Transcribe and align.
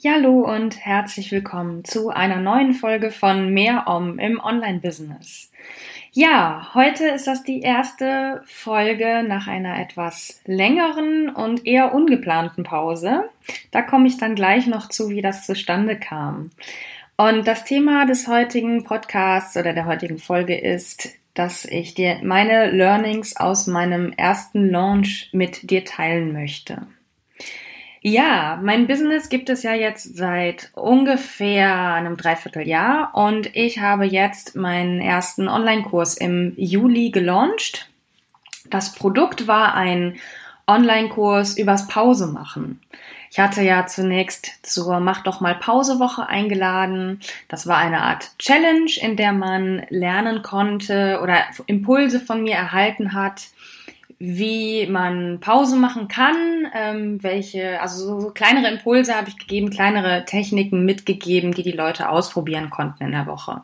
Ja, 0.00 0.12
hallo 0.12 0.44
und 0.44 0.78
herzlich 0.78 1.32
willkommen 1.32 1.82
zu 1.82 2.10
einer 2.10 2.36
neuen 2.36 2.72
Folge 2.72 3.10
von 3.10 3.52
Mehr 3.52 3.88
Om 3.88 4.20
im 4.20 4.38
Online-Business. 4.38 5.50
Ja, 6.12 6.70
heute 6.72 7.08
ist 7.08 7.26
das 7.26 7.42
die 7.42 7.62
erste 7.62 8.40
Folge 8.46 9.24
nach 9.26 9.48
einer 9.48 9.80
etwas 9.80 10.40
längeren 10.44 11.30
und 11.30 11.66
eher 11.66 11.96
ungeplanten 11.96 12.62
Pause. 12.62 13.28
Da 13.72 13.82
komme 13.82 14.06
ich 14.06 14.18
dann 14.18 14.36
gleich 14.36 14.68
noch 14.68 14.88
zu, 14.88 15.10
wie 15.10 15.20
das 15.20 15.44
zustande 15.44 15.98
kam. 15.98 16.52
Und 17.16 17.48
das 17.48 17.64
Thema 17.64 18.06
des 18.06 18.28
heutigen 18.28 18.84
Podcasts 18.84 19.56
oder 19.56 19.72
der 19.72 19.86
heutigen 19.86 20.18
Folge 20.18 20.56
ist, 20.56 21.08
dass 21.34 21.64
ich 21.64 21.94
dir 21.94 22.20
meine 22.22 22.70
Learnings 22.70 23.36
aus 23.36 23.66
meinem 23.66 24.12
ersten 24.12 24.70
Launch 24.70 25.30
mit 25.32 25.68
dir 25.68 25.84
teilen 25.84 26.32
möchte. 26.32 26.86
Ja, 28.00 28.60
mein 28.62 28.86
Business 28.86 29.28
gibt 29.28 29.50
es 29.50 29.64
ja 29.64 29.74
jetzt 29.74 30.16
seit 30.16 30.70
ungefähr 30.74 31.94
einem 31.94 32.16
Dreivierteljahr 32.16 33.10
und 33.14 33.54
ich 33.56 33.80
habe 33.80 34.04
jetzt 34.04 34.54
meinen 34.54 35.00
ersten 35.00 35.48
Online-Kurs 35.48 36.16
im 36.16 36.52
Juli 36.56 37.10
gelauncht. 37.10 37.90
Das 38.70 38.94
Produkt 38.94 39.48
war 39.48 39.74
ein 39.74 40.16
Online-Kurs 40.68 41.58
übers 41.58 41.88
Pause 41.88 42.28
machen. 42.28 42.80
Ich 43.30 43.40
hatte 43.40 43.62
ja 43.62 43.86
zunächst 43.86 44.60
zur 44.62 45.00
Mach 45.00 45.22
doch 45.22 45.40
mal 45.40 45.54
Pausewoche 45.54 46.26
eingeladen. 46.26 47.20
Das 47.48 47.66
war 47.66 47.78
eine 47.78 48.02
Art 48.02 48.30
Challenge, 48.38 48.90
in 49.00 49.16
der 49.16 49.32
man 49.32 49.86
lernen 49.90 50.42
konnte 50.42 51.20
oder 51.22 51.38
Impulse 51.66 52.20
von 52.20 52.42
mir 52.42 52.54
erhalten 52.54 53.12
hat, 53.12 53.48
wie 54.18 54.86
man 54.86 55.38
Pause 55.40 55.76
machen 55.76 56.08
kann, 56.08 56.66
ähm, 56.74 57.22
welche, 57.22 57.80
also 57.80 58.20
so, 58.20 58.30
kleinere 58.30 58.72
Impulse 58.72 59.14
habe 59.14 59.28
ich 59.28 59.38
gegeben, 59.38 59.70
kleinere 59.70 60.24
Techniken 60.24 60.84
mitgegeben, 60.84 61.52
die 61.52 61.62
die 61.62 61.72
Leute 61.72 62.08
ausprobieren 62.08 62.68
konnten 62.70 63.04
in 63.04 63.12
der 63.12 63.26
Woche. 63.26 63.62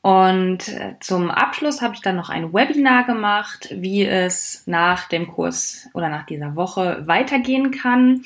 Und 0.00 0.68
äh, 0.68 0.94
zum 1.00 1.30
Abschluss 1.30 1.82
habe 1.82 1.94
ich 1.94 2.00
dann 2.00 2.16
noch 2.16 2.28
ein 2.28 2.52
Webinar 2.52 3.04
gemacht, 3.04 3.68
wie 3.72 4.04
es 4.04 4.64
nach 4.66 5.08
dem 5.08 5.28
Kurs 5.28 5.88
oder 5.92 6.08
nach 6.08 6.26
dieser 6.26 6.56
Woche 6.56 7.02
weitergehen 7.06 7.70
kann 7.70 8.22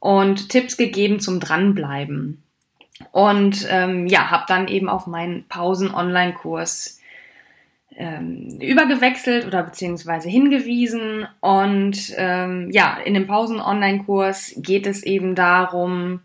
und 0.00 0.48
Tipps 0.48 0.76
gegeben 0.76 1.18
zum 1.18 1.40
Dranbleiben. 1.40 2.42
Und 3.10 3.66
ähm, 3.70 4.06
ja, 4.06 4.30
habe 4.30 4.44
dann 4.46 4.68
eben 4.68 4.88
auf 4.88 5.06
meinen 5.06 5.44
Pausen-Online-Kurs 5.48 7.00
ähm, 7.96 8.58
übergewechselt 8.60 9.46
oder 9.46 9.62
beziehungsweise 9.62 10.28
hingewiesen. 10.28 11.26
Und 11.40 12.12
ähm, 12.16 12.70
ja, 12.70 12.98
in 13.04 13.14
dem 13.14 13.26
Pausen-Online-Kurs 13.26 14.54
geht 14.56 14.86
es 14.86 15.02
eben 15.02 15.34
darum, 15.34 16.20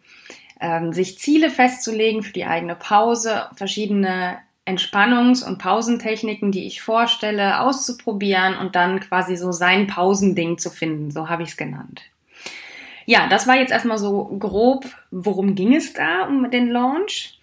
ähm, 0.60 0.94
sich 0.94 1.20
Ziele 1.20 1.50
festzulegen 1.50 2.24
für 2.24 2.34
die 2.34 2.46
eigene 2.46 2.76
Pause, 2.76 3.48
verschiedene 3.56 4.40
Entspannungs- 4.66 5.46
und 5.46 5.58
Pausentechniken, 5.58 6.52
die 6.52 6.68
ich 6.68 6.82
vorstelle, 6.82 7.62
auszuprobieren 7.62 8.56
und 8.58 8.76
dann 8.76 9.00
quasi 9.00 9.36
so 9.36 9.52
sein 9.52 9.88
Pausending 9.88 10.58
zu 10.58 10.70
finden. 10.70 11.12
So 11.12 11.30
habe 11.30 11.44
ich 11.44 11.50
es 11.50 11.58
genannt. 11.58 12.04
Ja, 13.06 13.28
das 13.28 13.48
war 13.48 13.56
jetzt 13.56 13.72
erstmal 13.72 13.98
so 13.98 14.26
grob, 14.38 14.86
worum 15.10 15.56
ging 15.56 15.74
es 15.74 15.94
da 15.94 16.28
um 16.28 16.52
den 16.52 16.70
Launch. 16.70 17.39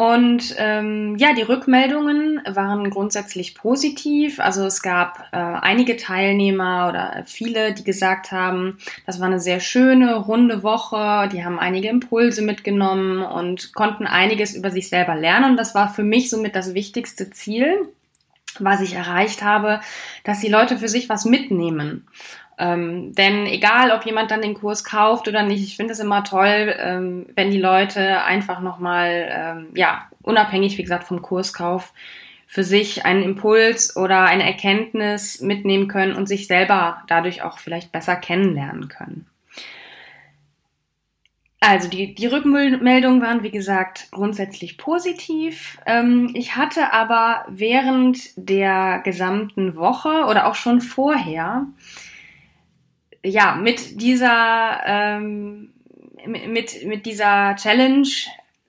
Und 0.00 0.54
ähm, 0.56 1.16
ja, 1.18 1.34
die 1.34 1.42
Rückmeldungen 1.42 2.40
waren 2.48 2.88
grundsätzlich 2.88 3.54
positiv. 3.54 4.40
Also 4.40 4.64
es 4.64 4.80
gab 4.80 5.28
äh, 5.30 5.36
einige 5.36 5.98
Teilnehmer 5.98 6.88
oder 6.88 7.22
viele, 7.26 7.74
die 7.74 7.84
gesagt 7.84 8.32
haben, 8.32 8.78
das 9.04 9.20
war 9.20 9.26
eine 9.26 9.40
sehr 9.40 9.60
schöne, 9.60 10.16
runde 10.16 10.62
Woche. 10.62 11.28
Die 11.30 11.44
haben 11.44 11.58
einige 11.58 11.88
Impulse 11.88 12.40
mitgenommen 12.40 13.22
und 13.22 13.74
konnten 13.74 14.06
einiges 14.06 14.54
über 14.54 14.70
sich 14.70 14.88
selber 14.88 15.16
lernen. 15.16 15.50
Und 15.50 15.56
das 15.58 15.74
war 15.74 15.92
für 15.92 16.02
mich 16.02 16.30
somit 16.30 16.56
das 16.56 16.72
wichtigste 16.72 17.28
Ziel, 17.28 17.86
was 18.58 18.80
ich 18.80 18.94
erreicht 18.94 19.42
habe, 19.42 19.80
dass 20.24 20.40
die 20.40 20.48
Leute 20.48 20.78
für 20.78 20.88
sich 20.88 21.10
was 21.10 21.26
mitnehmen. 21.26 22.08
Ähm, 22.60 23.14
denn 23.14 23.46
egal, 23.46 23.90
ob 23.90 24.04
jemand 24.04 24.30
dann 24.30 24.42
den 24.42 24.52
Kurs 24.52 24.84
kauft 24.84 25.26
oder 25.28 25.42
nicht, 25.42 25.64
ich 25.64 25.76
finde 25.76 25.94
es 25.94 25.98
immer 25.98 26.22
toll, 26.24 26.76
ähm, 26.78 27.26
wenn 27.34 27.50
die 27.50 27.58
Leute 27.58 28.22
einfach 28.22 28.60
nochmal, 28.60 29.28
ähm, 29.32 29.68
ja, 29.74 30.06
unabhängig, 30.22 30.76
wie 30.76 30.82
gesagt, 30.82 31.04
vom 31.04 31.22
Kurskauf, 31.22 31.94
für 32.46 32.62
sich 32.62 33.06
einen 33.06 33.22
Impuls 33.22 33.96
oder 33.96 34.24
eine 34.24 34.44
Erkenntnis 34.44 35.40
mitnehmen 35.40 35.88
können 35.88 36.14
und 36.14 36.26
sich 36.26 36.48
selber 36.48 37.02
dadurch 37.06 37.42
auch 37.42 37.58
vielleicht 37.58 37.92
besser 37.92 38.16
kennenlernen 38.16 38.88
können. 38.88 39.26
Also 41.60 41.88
die, 41.88 42.14
die 42.14 42.26
Rückmeldungen 42.26 43.22
waren, 43.22 43.42
wie 43.42 43.50
gesagt, 43.50 44.08
grundsätzlich 44.10 44.76
positiv. 44.76 45.78
Ähm, 45.86 46.30
ich 46.34 46.56
hatte 46.56 46.92
aber 46.92 47.46
während 47.48 48.18
der 48.36 49.00
gesamten 49.02 49.76
Woche 49.76 50.26
oder 50.28 50.46
auch 50.46 50.54
schon 50.54 50.82
vorher 50.82 51.66
ja, 53.22 53.54
mit 53.54 54.00
dieser, 54.00 54.80
ähm, 54.86 55.72
mit, 56.26 56.84
mit 56.86 57.06
dieser 57.06 57.56
Challenge 57.56 58.08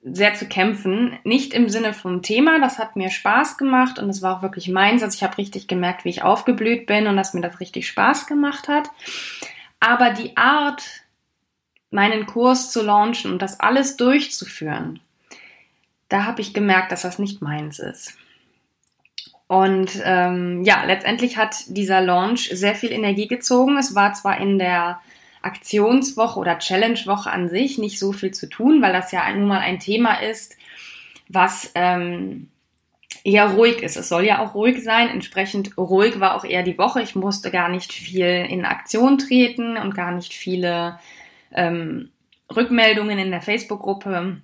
sehr 0.02 0.34
zu 0.34 0.46
kämpfen. 0.46 1.18
Nicht 1.24 1.54
im 1.54 1.68
Sinne 1.68 1.94
vom 1.94 2.22
Thema, 2.22 2.60
das 2.60 2.78
hat 2.78 2.96
mir 2.96 3.10
Spaß 3.10 3.56
gemacht 3.56 3.98
und 3.98 4.08
es 4.10 4.20
war 4.20 4.38
auch 4.38 4.42
wirklich 4.42 4.68
meins. 4.68 5.02
Also 5.02 5.14
ich 5.14 5.22
habe 5.22 5.38
richtig 5.38 5.68
gemerkt, 5.68 6.04
wie 6.04 6.10
ich 6.10 6.22
aufgeblüht 6.22 6.86
bin 6.86 7.06
und 7.06 7.16
dass 7.16 7.34
mir 7.34 7.40
das 7.40 7.60
richtig 7.60 7.86
Spaß 7.86 8.26
gemacht 8.26 8.68
hat. 8.68 8.90
Aber 9.80 10.10
die 10.10 10.36
Art, 10.36 10.82
meinen 11.90 12.26
Kurs 12.26 12.72
zu 12.72 12.82
launchen 12.82 13.32
und 13.32 13.42
das 13.42 13.60
alles 13.60 13.96
durchzuführen, 13.96 15.00
da 16.08 16.24
habe 16.24 16.40
ich 16.40 16.52
gemerkt, 16.52 16.92
dass 16.92 17.02
das 17.02 17.18
nicht 17.18 17.40
meins 17.40 17.78
ist. 17.78 18.18
Und 19.52 20.00
ähm, 20.02 20.64
ja, 20.64 20.82
letztendlich 20.86 21.36
hat 21.36 21.64
dieser 21.66 22.00
Launch 22.00 22.48
sehr 22.54 22.74
viel 22.74 22.90
Energie 22.90 23.28
gezogen. 23.28 23.76
Es 23.76 23.94
war 23.94 24.14
zwar 24.14 24.40
in 24.40 24.58
der 24.58 25.02
Aktionswoche 25.42 26.40
oder 26.40 26.58
Challenge-Woche 26.58 27.30
an 27.30 27.50
sich 27.50 27.76
nicht 27.76 27.98
so 27.98 28.12
viel 28.12 28.30
zu 28.30 28.48
tun, 28.48 28.80
weil 28.80 28.94
das 28.94 29.12
ja 29.12 29.30
nun 29.30 29.48
mal 29.48 29.58
ein 29.58 29.78
Thema 29.78 30.22
ist, 30.22 30.56
was 31.28 31.70
ähm, 31.74 32.48
eher 33.24 33.50
ruhig 33.50 33.82
ist. 33.82 33.98
Es 33.98 34.08
soll 34.08 34.24
ja 34.24 34.38
auch 34.38 34.54
ruhig 34.54 34.82
sein. 34.82 35.10
Entsprechend 35.10 35.76
ruhig 35.76 36.18
war 36.18 36.34
auch 36.34 36.46
eher 36.46 36.62
die 36.62 36.78
Woche. 36.78 37.02
Ich 37.02 37.14
musste 37.14 37.50
gar 37.50 37.68
nicht 37.68 37.92
viel 37.92 38.46
in 38.48 38.64
Aktion 38.64 39.18
treten 39.18 39.76
und 39.76 39.94
gar 39.94 40.12
nicht 40.12 40.32
viele 40.32 40.98
ähm, 41.52 42.10
Rückmeldungen 42.56 43.18
in 43.18 43.30
der 43.30 43.42
Facebook-Gruppe 43.42 44.40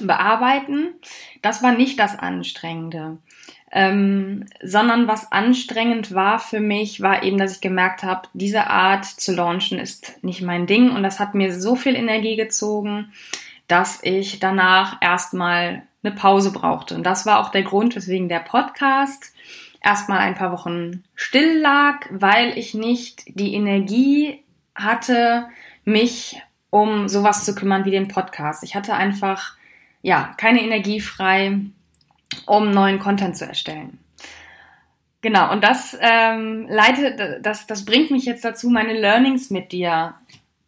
bearbeiten. 0.00 0.94
Das 1.42 1.62
war 1.62 1.72
nicht 1.72 1.98
das 1.98 2.18
Anstrengende. 2.18 3.18
Ähm, 3.72 4.46
sondern 4.62 5.06
was 5.06 5.30
anstrengend 5.30 6.12
war 6.12 6.40
für 6.40 6.58
mich, 6.58 7.00
war 7.00 7.22
eben, 7.22 7.38
dass 7.38 7.54
ich 7.54 7.60
gemerkt 7.60 8.02
habe, 8.02 8.28
diese 8.32 8.66
Art 8.66 9.04
zu 9.04 9.32
launchen 9.32 9.78
ist 9.78 10.24
nicht 10.24 10.42
mein 10.42 10.66
Ding 10.66 10.90
und 10.90 11.04
das 11.04 11.20
hat 11.20 11.34
mir 11.34 11.52
so 11.52 11.76
viel 11.76 11.94
Energie 11.94 12.34
gezogen, 12.34 13.12
dass 13.68 14.00
ich 14.02 14.40
danach 14.40 14.96
erstmal 15.00 15.82
eine 16.02 16.14
Pause 16.14 16.52
brauchte. 16.52 16.96
Und 16.96 17.04
das 17.04 17.26
war 17.26 17.38
auch 17.38 17.50
der 17.50 17.62
Grund, 17.62 17.94
weswegen 17.94 18.28
der 18.28 18.40
Podcast 18.40 19.32
erstmal 19.82 20.18
ein 20.18 20.34
paar 20.34 20.52
Wochen 20.52 21.04
still 21.14 21.58
lag, 21.58 22.06
weil 22.10 22.56
ich 22.58 22.74
nicht 22.74 23.24
die 23.28 23.54
Energie 23.54 24.42
hatte, 24.74 25.46
mich 25.84 26.40
um 26.70 27.08
sowas 27.08 27.44
zu 27.44 27.54
kümmern 27.54 27.84
wie 27.84 27.90
den 27.90 28.08
Podcast. 28.08 28.62
Ich 28.62 28.74
hatte 28.74 28.94
einfach, 28.94 29.56
ja, 30.02 30.32
keine 30.36 30.62
Energie 30.62 31.00
frei, 31.00 31.60
um 32.46 32.70
neuen 32.70 32.98
Content 32.98 33.36
zu 33.36 33.46
erstellen. 33.46 33.98
Genau, 35.22 35.52
und 35.52 35.62
das 35.62 35.96
ähm, 36.00 36.66
leitet, 36.68 37.44
das, 37.44 37.66
das 37.66 37.84
bringt 37.84 38.10
mich 38.10 38.24
jetzt 38.24 38.44
dazu, 38.44 38.70
meine 38.70 38.94
Learnings 38.94 39.50
mit 39.50 39.72
dir 39.72 40.14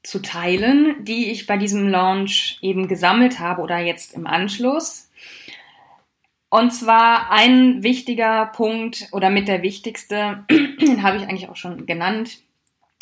zu 0.03 0.21
teilen, 0.21 1.05
die 1.05 1.31
ich 1.31 1.47
bei 1.47 1.57
diesem 1.57 1.89
Launch 1.89 2.59
eben 2.61 2.89
gesammelt 2.89 3.39
habe 3.39 3.63
oder 3.63 3.79
jetzt 3.79 4.15
im 4.15 4.27
Anschluss. 4.27 5.11
Und 6.51 6.73
zwar 6.75 7.31
ein 7.31 7.83
wichtiger 7.83 8.47
Punkt 8.47 9.09
oder 9.13 9.31
mit 9.31 9.49
der 9.49 9.63
wichtigste, 9.63 10.45
den 10.51 11.03
habe 11.03 11.17
ich 11.17 11.23
eigentlich 11.23 11.49
auch 11.49 11.57
schon 11.57 11.87
genannt, 11.87 12.41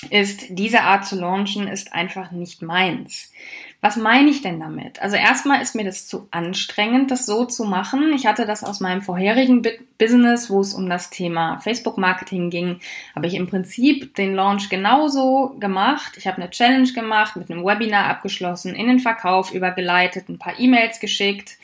ist, 0.08 0.46
diese 0.50 0.82
Art 0.82 1.04
zu 1.04 1.16
launchen 1.16 1.66
ist 1.66 1.92
einfach 1.92 2.30
nicht 2.30 2.62
meins. 2.62 3.32
Was 3.82 3.96
meine 3.96 4.28
ich 4.28 4.42
denn 4.42 4.60
damit? 4.60 5.00
Also 5.00 5.16
erstmal 5.16 5.62
ist 5.62 5.74
mir 5.74 5.84
das 5.84 6.06
zu 6.06 6.28
anstrengend, 6.30 7.10
das 7.10 7.24
so 7.24 7.46
zu 7.46 7.64
machen. 7.64 8.12
Ich 8.12 8.26
hatte 8.26 8.44
das 8.44 8.62
aus 8.62 8.80
meinem 8.80 9.00
vorherigen 9.00 9.66
Business, 9.96 10.50
wo 10.50 10.60
es 10.60 10.74
um 10.74 10.90
das 10.90 11.08
Thema 11.08 11.58
Facebook-Marketing 11.60 12.50
ging, 12.50 12.80
habe 13.14 13.26
ich 13.26 13.34
im 13.34 13.46
Prinzip 13.46 14.14
den 14.16 14.34
Launch 14.34 14.68
genauso 14.68 15.56
gemacht. 15.58 16.18
Ich 16.18 16.26
habe 16.26 16.36
eine 16.36 16.50
Challenge 16.50 16.92
gemacht, 16.92 17.36
mit 17.36 17.50
einem 17.50 17.64
Webinar 17.64 18.04
abgeschlossen, 18.06 18.74
in 18.74 18.86
den 18.86 18.98
Verkauf 18.98 19.54
übergeleitet, 19.54 20.28
ein 20.28 20.38
paar 20.38 20.58
E-Mails 20.58 21.00
geschickt 21.00 21.56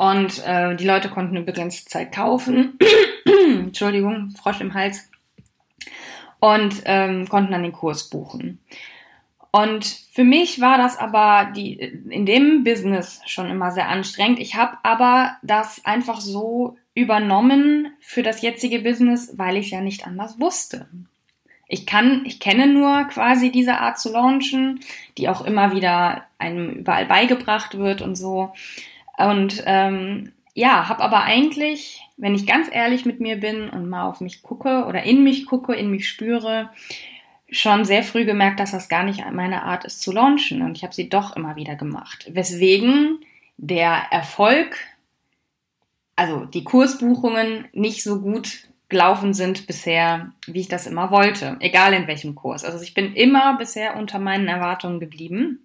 und 0.00 0.42
äh, 0.46 0.76
die 0.76 0.86
Leute 0.86 1.10
konnten 1.10 1.36
eine 1.36 1.44
begrenzte 1.44 1.86
Zeit 1.86 2.12
kaufen. 2.12 2.78
Entschuldigung, 3.26 4.30
Frosch 4.30 4.62
im 4.62 4.72
Hals. 4.72 5.10
Und 6.38 6.82
ähm, 6.86 7.28
konnten 7.28 7.52
dann 7.52 7.62
den 7.62 7.72
Kurs 7.72 8.08
buchen. 8.08 8.60
Und 9.52 9.84
für 9.84 10.22
mich 10.22 10.60
war 10.60 10.78
das 10.78 10.96
aber 10.96 11.50
die, 11.56 11.74
in 11.74 12.24
dem 12.24 12.62
Business 12.62 13.20
schon 13.26 13.50
immer 13.50 13.72
sehr 13.72 13.88
anstrengend. 13.88 14.38
Ich 14.38 14.54
habe 14.54 14.78
aber 14.84 15.36
das 15.42 15.84
einfach 15.84 16.20
so 16.20 16.76
übernommen 16.94 17.92
für 18.00 18.22
das 18.22 18.42
jetzige 18.42 18.80
Business, 18.80 19.32
weil 19.36 19.56
ich 19.56 19.70
ja 19.70 19.80
nicht 19.80 20.06
anders 20.06 20.38
wusste. 20.40 20.88
Ich 21.66 21.86
kann, 21.86 22.24
ich 22.26 22.40
kenne 22.40 22.66
nur 22.66 23.04
quasi 23.04 23.50
diese 23.50 23.78
Art 23.78 23.98
zu 23.98 24.12
launchen, 24.12 24.80
die 25.18 25.28
auch 25.28 25.44
immer 25.44 25.72
wieder 25.72 26.24
einem 26.38 26.70
überall 26.70 27.06
beigebracht 27.06 27.78
wird 27.78 28.02
und 28.02 28.16
so. 28.16 28.52
Und 29.16 29.62
ähm, 29.66 30.32
ja, 30.54 30.88
habe 30.88 31.02
aber 31.02 31.22
eigentlich, 31.22 32.02
wenn 32.16 32.34
ich 32.34 32.46
ganz 32.46 32.68
ehrlich 32.70 33.04
mit 33.04 33.20
mir 33.20 33.36
bin 33.36 33.70
und 33.70 33.88
mal 33.88 34.08
auf 34.08 34.20
mich 34.20 34.42
gucke 34.42 34.84
oder 34.86 35.04
in 35.04 35.22
mich 35.22 35.46
gucke, 35.46 35.74
in 35.74 35.90
mich 35.90 36.08
spüre, 36.08 36.70
schon 37.50 37.84
sehr 37.84 38.02
früh 38.02 38.24
gemerkt, 38.24 38.60
dass 38.60 38.72
das 38.72 38.88
gar 38.88 39.02
nicht 39.02 39.24
meine 39.32 39.62
Art 39.62 39.84
ist 39.84 40.00
zu 40.00 40.12
launchen. 40.12 40.62
Und 40.62 40.76
ich 40.76 40.82
habe 40.82 40.94
sie 40.94 41.08
doch 41.08 41.36
immer 41.36 41.56
wieder 41.56 41.76
gemacht. 41.76 42.26
Weswegen 42.32 43.20
der 43.56 44.06
Erfolg, 44.10 44.76
also 46.16 46.44
die 46.44 46.64
Kursbuchungen 46.64 47.68
nicht 47.72 48.02
so 48.02 48.20
gut 48.20 48.68
gelaufen 48.88 49.34
sind 49.34 49.66
bisher, 49.66 50.32
wie 50.46 50.60
ich 50.60 50.68
das 50.68 50.86
immer 50.86 51.10
wollte. 51.10 51.56
Egal 51.60 51.92
in 51.94 52.06
welchem 52.06 52.34
Kurs. 52.34 52.64
Also 52.64 52.82
ich 52.82 52.94
bin 52.94 53.14
immer 53.14 53.56
bisher 53.56 53.96
unter 53.96 54.18
meinen 54.18 54.48
Erwartungen 54.48 55.00
geblieben. 55.00 55.64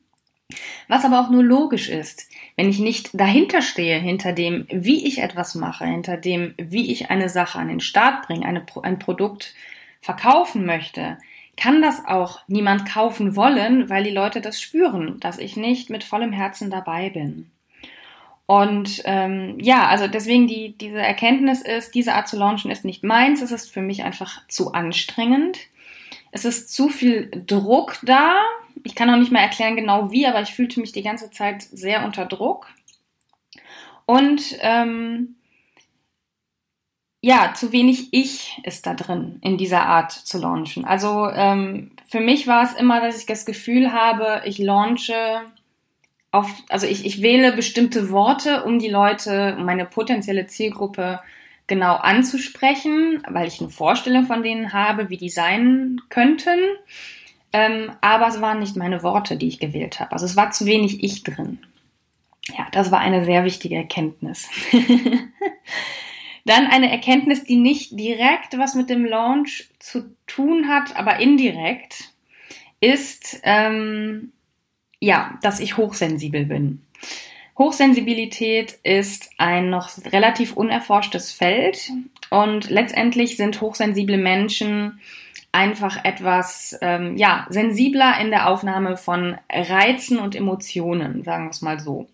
Was 0.88 1.04
aber 1.04 1.20
auch 1.20 1.32
nur 1.32 1.44
logisch 1.44 1.90
ist, 1.90 2.30
wenn 2.56 2.70
ich 2.70 2.78
nicht 2.78 3.20
dahinter 3.20 3.64
stehe, 3.64 3.98
hinter 3.98 4.32
dem, 4.32 4.68
wie 4.70 5.08
ich 5.08 5.18
etwas 5.18 5.56
mache, 5.56 5.86
hinter 5.86 6.18
dem, 6.18 6.54
wie 6.58 6.92
ich 6.92 7.10
eine 7.10 7.30
Sache 7.30 7.58
an 7.58 7.68
den 7.68 7.80
Start 7.80 8.28
bringe, 8.28 8.46
eine, 8.46 8.64
ein 8.84 9.00
Produkt 9.00 9.56
verkaufen 10.02 10.68
möchte, 10.68 11.18
kann 11.58 11.82
das 11.82 12.06
auch 12.06 12.40
niemand 12.48 12.86
kaufen 12.88 13.36
wollen, 13.36 13.90
weil 13.90 14.04
die 14.04 14.12
Leute 14.12 14.42
das 14.42 14.62
spüren, 14.62 15.20
dass 15.20 15.38
ich 15.38 15.58
nicht 15.58 15.90
mit 15.90 16.04
vollem 16.04 16.32
Herzen 16.32 16.70
dabei 16.70 17.10
bin. 17.10 17.50
Und 18.48 19.02
ähm, 19.06 19.58
ja, 19.60 19.88
also 19.88 20.08
deswegen 20.08 20.48
die, 20.48 20.78
diese 20.78 21.02
Erkenntnis 21.02 21.62
ist, 21.62 21.96
diese 21.96 22.14
Art 22.14 22.28
zu 22.28 22.38
launchen 22.38 22.70
ist 22.70 22.86
nicht 22.86 23.04
meins, 23.04 23.42
es 23.42 23.52
ist 23.52 23.72
für 23.72 23.82
mich 23.82 24.04
einfach 24.04 24.46
zu 24.48 24.74
anstrengend. 24.74 25.58
Es 26.32 26.46
ist 26.46 26.72
zu 26.72 26.90
viel 26.90 27.32
Druck 27.48 27.98
da. 28.04 28.42
Ich 28.84 28.94
kann 28.94 29.10
auch 29.10 29.18
nicht 29.18 29.32
mehr 29.32 29.42
erklären 29.42 29.76
genau 29.76 30.12
wie, 30.12 30.28
aber 30.28 30.42
ich 30.42 30.54
fühlte 30.54 30.80
mich 30.80 30.92
die 30.92 31.02
ganze 31.02 31.32
Zeit 31.32 31.64
sehr 31.64 32.06
unter 32.06 32.26
Druck. 32.26 32.68
Und 34.06 34.58
ähm, 34.60 35.36
ja, 37.26 37.56
zu 37.56 37.72
wenig 37.72 38.10
Ich 38.12 38.62
ist 38.66 38.86
da 38.86 38.94
drin, 38.94 39.40
in 39.42 39.58
dieser 39.58 39.88
Art 39.88 40.12
zu 40.12 40.38
launchen. 40.38 40.86
Also 40.86 41.28
ähm, 41.28 41.90
für 42.08 42.20
mich 42.20 42.46
war 42.46 42.64
es 42.64 42.74
immer, 42.74 43.02
dass 43.02 43.18
ich 43.18 43.26
das 43.26 43.48
Gefühl 43.48 43.92
habe, 43.92 44.44
ich 44.46 44.60
launche 44.60 45.42
auf, 46.30 46.48
also 46.70 46.86
ich, 46.86 47.04
ich 47.04 47.24
wähle 47.24 47.52
bestimmte 47.54 48.12
Worte, 48.12 48.64
um 48.64 48.78
die 48.78 48.92
Leute, 48.92 49.56
um 49.58 49.66
meine 49.66 49.86
potenzielle 49.88 50.46
Zielgruppe 50.46 51.20
genau 51.66 51.96
anzusprechen, 51.96 53.24
weil 53.28 53.48
ich 53.48 53.60
eine 53.60 53.72
Vorstellung 53.72 54.28
von 54.28 54.44
denen 54.44 54.72
habe, 54.72 55.10
wie 55.10 55.18
die 55.18 55.30
sein 55.30 56.02
könnten. 56.10 56.60
Ähm, 57.52 57.92
aber 58.02 58.28
es 58.28 58.40
waren 58.40 58.60
nicht 58.60 58.76
meine 58.76 59.02
Worte, 59.02 59.36
die 59.36 59.48
ich 59.48 59.60
gewählt 59.60 60.00
habe. 60.00 60.12
Also 60.12 60.28
es 60.28 60.36
war 60.36 60.52
zu 60.52 60.68
wenig 60.68 61.04
Ich 61.04 61.24
drin. 61.24 61.58
Ja, 62.56 62.68
das 62.72 62.92
war 62.92 63.00
eine 63.00 63.26
sehr 63.26 63.46
wichtige 63.46 63.78
Erkenntnis. 63.78 64.48
Dann 66.46 66.68
eine 66.68 66.92
Erkenntnis, 66.92 67.44
die 67.44 67.56
nicht 67.56 68.00
direkt 68.00 68.58
was 68.58 68.76
mit 68.76 68.90
dem 68.90 69.04
Launch 69.04 69.70
zu 69.80 70.16
tun 70.28 70.68
hat, 70.68 70.96
aber 70.96 71.20
indirekt, 71.20 72.12
ist, 72.80 73.42
ähm, 73.44 74.32
ja, 75.00 75.38
dass 75.42 75.60
ich 75.60 75.78
hochsensibel 75.78 76.46
bin. 76.46 76.86
Hochsensibilität 77.58 78.78
ist 78.84 79.32
ein 79.38 79.70
noch 79.70 79.90
relativ 80.12 80.54
unerforschtes 80.54 81.32
Feld 81.32 81.90
und 82.30 82.70
letztendlich 82.70 83.38
sind 83.38 83.62
hochsensible 83.62 84.18
Menschen 84.18 85.00
einfach 85.54 86.04
etwas 86.04 86.78
ähm, 86.82 87.16
ja 87.16 87.48
sensibler 87.50 88.20
in 88.20 88.30
der 88.30 88.50
Aufnahme 88.50 88.98
von 88.98 89.38
Reizen 89.50 90.20
und 90.20 90.36
Emotionen, 90.36 91.24
sagen 91.24 91.46
wir 91.46 91.52
es 91.52 91.62
mal 91.62 91.80
so. 91.80 92.10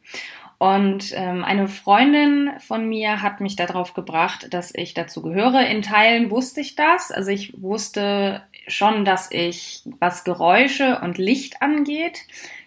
Und 0.62 1.12
ähm, 1.16 1.44
eine 1.44 1.68
Freundin 1.68 2.52
von 2.60 2.88
mir 2.88 3.24
hat 3.24 3.42
mich 3.42 3.56
darauf 3.56 3.96
gebracht, 3.96 4.54
dass 4.54 4.72
ich 4.76 4.94
dazu 4.94 5.24
gehöre. 5.24 5.66
In 5.66 5.82
Teilen 5.82 6.30
wusste 6.30 6.62
ich 6.62 6.76
das. 6.76 7.12
Also 7.12 7.32
ich 7.32 7.60
wusste 7.60 8.44
schon, 8.68 9.04
dass 9.04 9.32
ich, 9.32 9.82
was 10.00 10.24
Geräusche 10.24 11.00
und 11.00 11.18
Licht 11.18 11.64
angeht, 11.64 12.20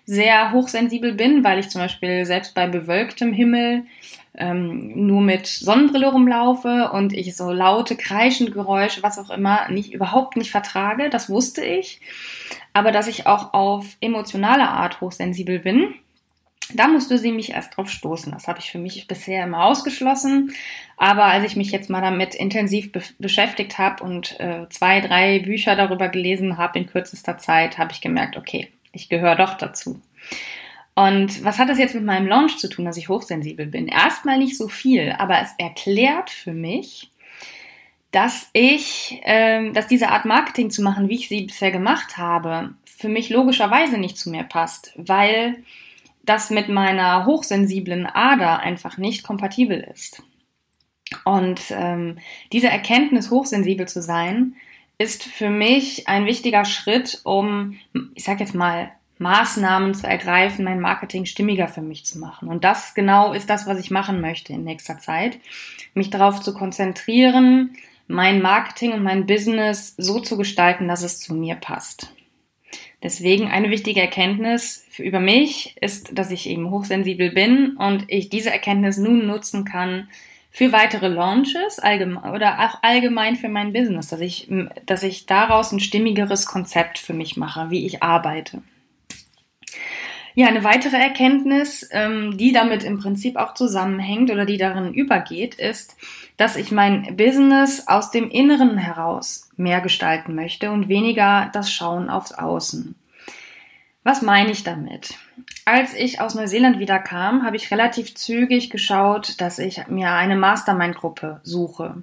sehr 0.07 0.51
hochsensibel 0.51 1.15
bin, 1.15 1.45
weil 1.45 1.61
ich 1.61 1.69
zum 1.69 1.83
Beispiel 1.83 2.27
selbst 2.27 2.57
bei 2.57 2.67
bewölktem 2.67 3.33
Himmel 3.33 3.85
ähm, 4.37 5.07
nur 5.07 5.21
mit 5.21 5.47
Sonnenbrille 5.47 6.11
rumlaufe 6.11 6.91
und 6.93 7.13
ich 7.13 7.37
so 7.37 7.53
laute, 7.53 7.95
kreischende 7.95 8.51
Geräusche, 8.51 9.05
was 9.05 9.21
auch 9.21 9.31
immer, 9.31 9.69
nicht 9.69 9.93
überhaupt 9.93 10.37
nicht 10.37 10.51
vertrage. 10.51 11.11
Das 11.11 11.31
wusste 11.31 11.65
ich. 11.65 12.01
Aber 12.73 12.91
dass 12.91 13.07
ich 13.07 13.29
auch 13.29 13.55
auf 13.55 13.87
emotionale 14.01 14.69
Art 14.69 15.01
hochsensibel 15.01 15.61
bin, 15.61 15.95
da 16.73 16.89
musste 16.89 17.19
sie 17.19 17.33
mich 17.33 17.51
erst 17.51 17.77
drauf 17.77 17.91
stoßen. 17.91 18.33
Das 18.33 18.49
habe 18.49 18.59
ich 18.59 18.71
für 18.71 18.79
mich 18.79 19.07
bisher 19.07 19.45
immer 19.45 19.65
ausgeschlossen. 19.65 20.55
Aber 20.97 21.25
als 21.25 21.45
ich 21.45 21.57
mich 21.57 21.71
jetzt 21.71 21.91
mal 21.91 22.01
damit 22.01 22.35
intensiv 22.35 22.93
be 22.93 23.03
beschäftigt 23.19 23.79
habe 23.79 24.03
und 24.03 24.39
äh, 24.41 24.67
zwei, 24.71 25.01
drei 25.01 25.41
Bücher 25.41 25.77
darüber 25.77 26.09
gelesen 26.09 26.57
habe 26.57 26.79
in 26.79 26.87
kürzester 26.87 27.39
Zeit, 27.39 27.79
habe 27.79 27.93
ich 27.93 28.01
gemerkt, 28.01 28.37
okay, 28.37 28.69
ich 28.93 29.09
gehöre 29.09 29.37
doch 29.37 29.55
dazu. 29.55 30.01
Und 30.95 31.45
was 31.45 31.59
hat 31.59 31.69
das 31.69 31.79
jetzt 31.79 31.95
mit 31.95 32.05
meinem 32.05 32.29
Launch 32.29 32.59
zu 32.59 32.69
tun, 32.69 32.85
dass 32.85 32.97
ich 32.97 33.09
hochsensibel 33.09 33.67
bin? 33.67 33.89
Erstmal 33.89 34.39
nicht 34.39 34.57
so 34.57 34.69
viel, 34.69 35.15
aber 35.19 35.41
es 35.41 35.51
erklärt 35.59 36.31
für 36.31 36.53
mich, 36.53 37.11
dass 38.13 38.49
ich, 38.53 39.21
äh, 39.25 39.73
dass 39.73 39.89
diese 39.89 40.09
Art 40.11 40.25
Marketing 40.25 40.71
zu 40.71 40.83
machen, 40.83 41.09
wie 41.09 41.17
ich 41.17 41.29
sie 41.29 41.43
bisher 41.43 41.73
gemacht 41.73 42.17
habe, 42.17 42.75
für 42.85 43.09
mich 43.09 43.29
logischerweise 43.29 43.99
nicht 43.99 44.17
zu 44.17 44.31
mir 44.31 44.45
passt, 44.45 44.93
weil 44.97 45.57
das 46.25 46.51
mit 46.51 46.69
meiner 46.69 47.27
hochsensiblen 47.27 48.07
Ader 48.07 48.61
einfach 48.61 48.99
nicht 48.99 49.23
kompatibel 49.23 49.79
ist. 49.93 50.23
Und 51.25 51.61
ähm, 51.71 52.19
diese 52.53 52.69
Erkenntnis, 52.69 53.31
hochsensibel 53.31 53.87
zu 53.87 54.03
sein, 54.03 54.55
ist 54.99 55.25
für 55.25 55.51
mich 55.51 56.09
ein 56.09 56.27
wichtiger 56.27 56.65
Schritt, 56.65 57.21
um, 57.25 57.79
ich 58.15 58.25
sag 58.25 58.41
jetzt 58.41 58.55
mal, 58.55 58.91
Maßnahmen 59.19 59.95
zu 59.95 60.07
ergreifen, 60.07 60.65
mein 60.65 60.81
Marketing 60.81 61.25
stimmiger 61.25 61.69
für 61.69 61.83
mich 61.83 62.05
zu 62.05 62.19
machen. 62.19 62.49
Und 62.49 62.65
das 62.65 62.95
genau 62.95 63.33
ist 63.33 63.49
das, 63.49 63.67
was 63.67 63.79
ich 63.79 63.91
machen 63.91 64.21
möchte 64.21 64.53
in 64.53 64.65
nächster 64.65 64.99
Zeit. 64.99 65.39
Mich 65.95 66.11
darauf 66.11 66.41
zu 66.41 66.53
konzentrieren, 66.53 67.77
mein 68.09 68.43
Marketing 68.43 68.93
und 68.93 69.03
mein 69.03 69.27
Business 69.27 69.95
so 69.97 70.19
zu 70.21 70.37
gestalten, 70.37 70.89
dass 70.89 71.03
es 71.03 71.21
zu 71.21 71.35
mir 71.35 71.55
passt. 71.55 72.13
Deswegen 73.05 73.49
eine 73.49 73.71
wichtige 73.71 74.01
Erkenntnis 74.01 74.87
über 74.97 75.21
mich 75.21 75.77
ist, 75.81 76.19
dass 76.19 76.31
ich 76.31 76.49
eben 76.49 76.71
hochsensibel 76.71 77.33
bin 77.33 77.77
und 77.77 78.07
ich 78.09 78.31
diese 78.31 78.51
Erkenntnis 78.51 78.97
nun 78.97 79.27
nutzen 79.27 79.67
kann 79.67 80.09
für 80.51 80.73
weitere 80.73 81.09
Launches 81.09 81.79
allgemein, 81.79 82.33
oder 82.33 82.61
auch 82.61 82.83
allgemein 82.83 83.37
für 83.37 83.51
mein 83.51 83.75
Business, 83.75 84.09
dass 84.09 84.21
ich, 84.21 84.49
dass 84.87 85.03
ich 85.03 85.27
daraus 85.27 85.71
ein 85.71 85.81
stimmigeres 85.81 86.47
Konzept 86.47 86.99
für 86.99 87.13
mich 87.13 87.37
mache, 87.37 87.69
wie 87.69 87.85
ich 87.85 88.03
arbeite. 88.03 88.63
Ja, 90.37 90.49
eine 90.49 90.65
weitere 90.65 90.97
Erkenntnis, 90.97 91.89
ähm, 91.93 92.37
die 92.37 92.53
damit 92.53 92.83
im 92.83 92.99
Prinzip 92.99 93.37
auch 93.37 93.55
zusammenhängt 93.55 94.33
oder 94.33 94.45
die 94.45 94.57
darin 94.57 94.93
übergeht, 94.93 95.55
ist, 95.55 95.97
dass 96.37 96.57
ich 96.57 96.73
mein 96.73 97.17
Business 97.17 97.87
aus 97.87 98.11
dem 98.11 98.29
Inneren 98.31 98.77
heraus 98.77 99.49
mehr 99.57 99.81
gestalten 99.81 100.35
möchte 100.35 100.73
und 100.73 100.89
weniger 100.89 101.51
das 101.53 101.73
Schauen 101.73 102.11
aufs 102.11 102.33
Außen. 102.33 102.97
Was 104.03 104.23
meine 104.23 104.51
ich 104.51 104.65
damit? 104.65 105.15
Als 105.65 105.95
ich 105.95 106.21
aus 106.21 106.35
Neuseeland 106.35 106.81
wiederkam, 106.81 107.45
habe 107.45 107.57
ich 107.57 107.71
relativ 107.71 108.15
zügig 108.15 108.71
geschaut, 108.71 109.41
dass 109.41 109.59
ich 109.59 109.87
mir 109.87 110.11
eine 110.11 110.37
Mastermind-Gruppe 110.37 111.41
suche. 111.43 112.03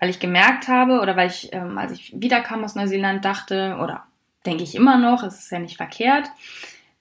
Weil 0.00 0.10
ich 0.10 0.18
gemerkt 0.18 0.66
habe 0.66 1.00
oder 1.00 1.14
weil 1.16 1.28
ich, 1.28 1.52
ähm, 1.52 1.76
als 1.76 1.92
ich 1.92 2.12
wiederkam 2.16 2.64
aus 2.64 2.74
Neuseeland, 2.74 3.24
dachte, 3.24 3.78
oder 3.82 4.04
denke 4.46 4.64
ich 4.64 4.74
immer 4.74 4.96
noch, 4.96 5.22
es 5.22 5.38
ist 5.38 5.52
ja 5.52 5.58
nicht 5.58 5.76
verkehrt, 5.76 6.30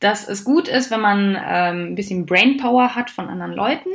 dass 0.05 0.27
es 0.27 0.43
gut 0.43 0.67
ist, 0.67 0.91
wenn 0.91 1.01
man 1.01 1.35
ähm, 1.35 1.87
ein 1.87 1.95
bisschen 1.95 2.27
Brainpower 2.27 2.93
hat 2.93 3.09
von 3.09 3.27
anderen 3.27 3.53
Leuten 3.53 3.89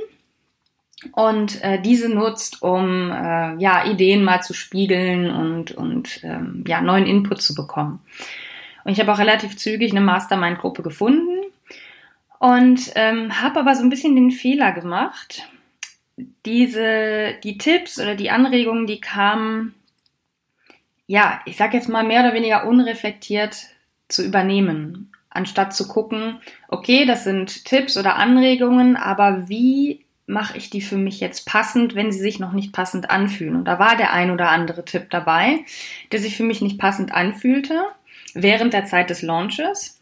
und 1.12 1.62
äh, 1.62 1.81
diese 1.81 2.09
nutzt, 2.09 2.62
um 2.62 3.12
äh, 3.12 3.55
ja 3.57 3.87
Ideen 3.87 4.25
mal 4.25 4.43
zu 4.43 4.52
spiegeln 4.52 5.31
und 5.31 5.71
und 5.71 6.25
ähm, 6.25 6.64
ja 6.67 6.81
neuen 6.81 7.07
Input 7.07 7.40
zu 7.40 7.55
bekommen. 7.55 8.00
Und 8.85 8.93
ich 8.93 8.99
habe 8.99 9.12
auch 9.12 9.19
relativ 9.19 9.57
zügig 9.57 9.93
eine 9.93 10.00
Mastermind-Gruppe 10.00 10.83
gefunden 10.83 11.45
und 12.40 12.90
ähm, 12.97 13.40
habe 13.40 13.61
aber 13.61 13.76
so 13.76 13.85
ein 13.85 13.90
bisschen 13.90 14.17
den 14.17 14.33
Fehler 14.33 14.73
gemacht. 14.73 15.49
Diese 16.45 17.35
die 17.45 17.57
Tipps 17.57 18.00
oder 18.00 18.17
die 18.17 18.31
Anregungen, 18.31 18.88
die 18.88 19.00
kamen 19.00 19.76
ja, 21.07 21.40
ich 21.45 21.57
sag 21.57 21.73
jetzt 21.73 21.88
mal 21.88 22.05
mehr 22.05 22.21
oder 22.21 22.35
weniger 22.35 22.67
unreflektiert 22.67 23.69
zu 24.09 24.25
übernehmen, 24.25 25.10
anstatt 25.30 25.75
zu 25.75 25.88
gucken, 25.88 26.40
okay, 26.68 27.06
das 27.06 27.25
sind 27.25 27.64
Tipps 27.64 27.96
oder 27.96 28.16
Anregungen, 28.16 28.96
aber 28.96 29.49
wie 29.49 30.04
mache 30.26 30.56
ich 30.56 30.70
die 30.70 30.80
für 30.80 30.96
mich 30.96 31.20
jetzt 31.20 31.46
passend, 31.46 31.94
wenn 31.94 32.12
sie 32.12 32.20
sich 32.20 32.38
noch 32.38 32.52
nicht 32.52 32.72
passend 32.72 33.10
anfühlen. 33.10 33.56
Und 33.56 33.64
da 33.64 33.78
war 33.78 33.96
der 33.96 34.12
ein 34.12 34.30
oder 34.30 34.50
andere 34.50 34.84
Tipp 34.84 35.10
dabei, 35.10 35.64
der 36.12 36.20
sich 36.20 36.37
für 36.37 36.44
mich 36.44 36.60
nicht 36.60 36.78
passend 36.78 37.12
anfühlte 37.12 37.82
während 38.34 38.72
der 38.72 38.84
Zeit 38.84 39.10
des 39.10 39.22
Launches. 39.22 40.00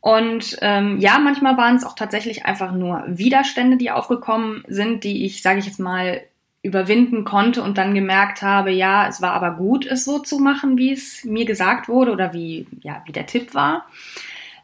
Und 0.00 0.58
ähm, 0.60 0.98
ja, 1.00 1.18
manchmal 1.18 1.56
waren 1.56 1.76
es 1.76 1.84
auch 1.84 1.94
tatsächlich 1.94 2.44
einfach 2.44 2.72
nur 2.72 3.04
Widerstände, 3.06 3.76
die 3.76 3.90
aufgekommen 3.90 4.62
sind, 4.68 5.02
die 5.02 5.24
ich, 5.24 5.42
sage 5.42 5.58
ich 5.58 5.66
jetzt 5.66 5.80
mal, 5.80 6.20
überwinden 6.62 7.24
konnte 7.24 7.62
und 7.62 7.76
dann 7.76 7.94
gemerkt 7.94 8.42
habe, 8.42 8.70
ja, 8.70 9.06
es 9.06 9.20
war 9.20 9.32
aber 9.32 9.52
gut, 9.52 9.86
es 9.86 10.04
so 10.04 10.18
zu 10.18 10.38
machen, 10.38 10.78
wie 10.78 10.92
es 10.92 11.24
mir 11.24 11.44
gesagt 11.44 11.88
wurde 11.88 12.12
oder 12.12 12.32
wie, 12.32 12.66
ja, 12.80 13.02
wie 13.06 13.12
der 13.12 13.26
Tipp 13.26 13.54
war. 13.54 13.86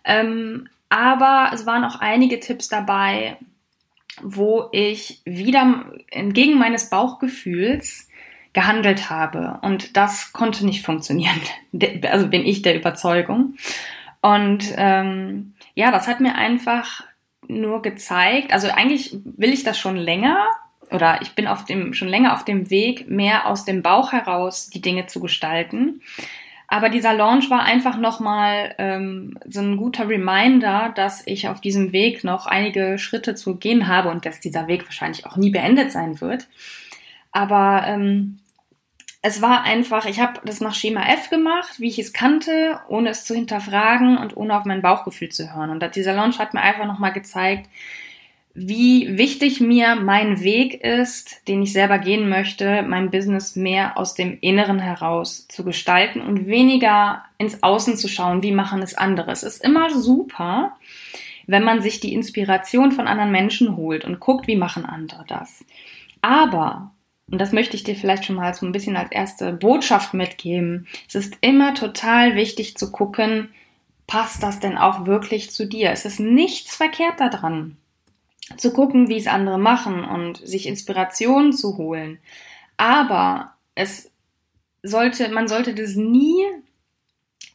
Ähm, 0.04 0.68
aber 0.88 1.50
es 1.54 1.66
waren 1.66 1.84
auch 1.84 2.00
einige 2.00 2.40
Tipps 2.40 2.68
dabei, 2.68 3.36
wo 4.22 4.68
ich 4.72 5.22
wieder 5.24 5.84
entgegen 6.10 6.58
meines 6.58 6.90
Bauchgefühls 6.90 8.08
gehandelt 8.52 9.10
habe. 9.10 9.58
Und 9.62 9.96
das 9.96 10.32
konnte 10.32 10.66
nicht 10.66 10.84
funktionieren. 10.84 11.40
Also 12.10 12.26
bin 12.26 12.44
ich 12.44 12.62
der 12.62 12.74
Überzeugung. 12.74 13.54
Und 14.20 14.64
ähm, 14.76 15.54
ja, 15.74 15.92
das 15.92 16.08
hat 16.08 16.20
mir 16.20 16.34
einfach 16.34 17.04
nur 17.46 17.82
gezeigt, 17.82 18.52
also 18.52 18.68
eigentlich 18.68 19.16
will 19.24 19.52
ich 19.52 19.64
das 19.64 19.78
schon 19.78 19.96
länger 19.96 20.46
oder 20.90 21.22
ich 21.22 21.34
bin 21.34 21.46
auf 21.46 21.64
dem, 21.64 21.94
schon 21.94 22.08
länger 22.08 22.34
auf 22.34 22.44
dem 22.44 22.70
Weg, 22.70 23.08
mehr 23.08 23.46
aus 23.46 23.64
dem 23.64 23.82
Bauch 23.82 24.12
heraus 24.12 24.68
die 24.68 24.80
Dinge 24.80 25.06
zu 25.06 25.20
gestalten. 25.20 26.02
Aber 26.72 26.88
dieser 26.88 27.12
Launch 27.12 27.50
war 27.50 27.64
einfach 27.64 27.96
nochmal 27.96 28.76
ähm, 28.78 29.36
so 29.44 29.60
ein 29.60 29.76
guter 29.76 30.08
Reminder, 30.08 30.92
dass 30.94 31.26
ich 31.26 31.48
auf 31.48 31.60
diesem 31.60 31.90
Weg 31.90 32.22
noch 32.22 32.46
einige 32.46 32.96
Schritte 32.96 33.34
zu 33.34 33.56
gehen 33.56 33.88
habe 33.88 34.08
und 34.08 34.24
dass 34.24 34.38
dieser 34.38 34.68
Weg 34.68 34.84
wahrscheinlich 34.84 35.26
auch 35.26 35.36
nie 35.36 35.50
beendet 35.50 35.90
sein 35.90 36.20
wird. 36.20 36.46
Aber 37.32 37.82
ähm, 37.88 38.38
es 39.20 39.42
war 39.42 39.64
einfach, 39.64 40.06
ich 40.06 40.20
habe 40.20 40.40
das 40.44 40.60
nach 40.60 40.74
Schema 40.74 41.02
F 41.08 41.28
gemacht, 41.28 41.80
wie 41.80 41.88
ich 41.88 41.98
es 41.98 42.12
kannte, 42.12 42.78
ohne 42.86 43.10
es 43.10 43.24
zu 43.24 43.34
hinterfragen 43.34 44.16
und 44.16 44.36
ohne 44.36 44.56
auf 44.56 44.64
mein 44.64 44.80
Bauchgefühl 44.80 45.30
zu 45.30 45.52
hören. 45.52 45.70
Und 45.70 45.96
dieser 45.96 46.14
Launch 46.14 46.38
hat 46.38 46.54
mir 46.54 46.62
einfach 46.62 46.86
nochmal 46.86 47.12
gezeigt, 47.12 47.68
wie 48.52 49.16
wichtig 49.16 49.60
mir 49.60 49.94
mein 49.94 50.40
Weg 50.40 50.82
ist, 50.82 51.46
den 51.46 51.62
ich 51.62 51.72
selber 51.72 51.98
gehen 51.98 52.28
möchte, 52.28 52.82
mein 52.82 53.10
Business 53.10 53.54
mehr 53.54 53.96
aus 53.96 54.14
dem 54.14 54.38
Inneren 54.40 54.80
heraus 54.80 55.46
zu 55.48 55.64
gestalten 55.64 56.20
und 56.20 56.46
weniger 56.46 57.24
ins 57.38 57.62
Außen 57.62 57.96
zu 57.96 58.08
schauen, 58.08 58.42
wie 58.42 58.52
machen 58.52 58.82
es 58.82 58.94
andere. 58.94 59.30
Es 59.30 59.44
ist 59.44 59.62
immer 59.62 59.90
super, 59.90 60.76
wenn 61.46 61.62
man 61.62 61.80
sich 61.80 62.00
die 62.00 62.12
Inspiration 62.12 62.90
von 62.92 63.06
anderen 63.06 63.30
Menschen 63.30 63.76
holt 63.76 64.04
und 64.04 64.18
guckt, 64.18 64.48
wie 64.48 64.56
machen 64.56 64.84
andere 64.84 65.24
das. 65.28 65.64
Aber, 66.20 66.92
und 67.30 67.40
das 67.40 67.52
möchte 67.52 67.76
ich 67.76 67.84
dir 67.84 67.94
vielleicht 67.94 68.24
schon 68.24 68.36
mal 68.36 68.52
so 68.52 68.66
ein 68.66 68.72
bisschen 68.72 68.96
als 68.96 69.12
erste 69.12 69.52
Botschaft 69.52 70.12
mitgeben, 70.12 70.88
es 71.08 71.14
ist 71.14 71.38
immer 71.40 71.74
total 71.74 72.34
wichtig 72.34 72.76
zu 72.76 72.90
gucken, 72.90 73.50
passt 74.08 74.42
das 74.42 74.58
denn 74.58 74.76
auch 74.76 75.06
wirklich 75.06 75.52
zu 75.52 75.66
dir? 75.66 75.92
Es 75.92 76.04
ist 76.04 76.18
nichts 76.18 76.74
verkehrt 76.74 77.20
daran, 77.20 77.76
zu 78.56 78.72
gucken, 78.72 79.08
wie 79.08 79.16
es 79.16 79.26
andere 79.26 79.58
machen 79.58 80.04
und 80.04 80.36
sich 80.36 80.66
Inspiration 80.66 81.52
zu 81.52 81.76
holen. 81.76 82.18
Aber 82.76 83.54
es 83.74 84.10
sollte, 84.82 85.28
man 85.30 85.48
sollte 85.48 85.74
das 85.74 85.96
nie 85.96 86.44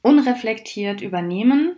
unreflektiert 0.01 1.01
übernehmen 1.01 1.75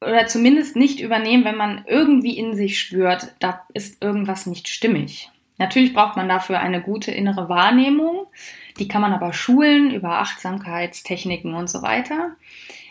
oder 0.00 0.26
zumindest 0.26 0.76
nicht 0.76 1.00
übernehmen, 1.00 1.44
wenn 1.44 1.56
man 1.56 1.84
irgendwie 1.86 2.36
in 2.36 2.54
sich 2.54 2.78
spürt, 2.78 3.34
da 3.40 3.66
ist 3.74 4.02
irgendwas 4.02 4.46
nicht 4.46 4.68
stimmig. 4.68 5.30
Natürlich 5.58 5.94
braucht 5.94 6.16
man 6.16 6.28
dafür 6.28 6.60
eine 6.60 6.80
gute 6.80 7.12
innere 7.12 7.48
Wahrnehmung, 7.48 8.26
die 8.78 8.88
kann 8.88 9.02
man 9.02 9.12
aber 9.12 9.32
schulen 9.32 9.92
über 9.92 10.18
Achtsamkeitstechniken 10.18 11.54
und 11.54 11.68
so 11.68 11.82
weiter. 11.82 12.36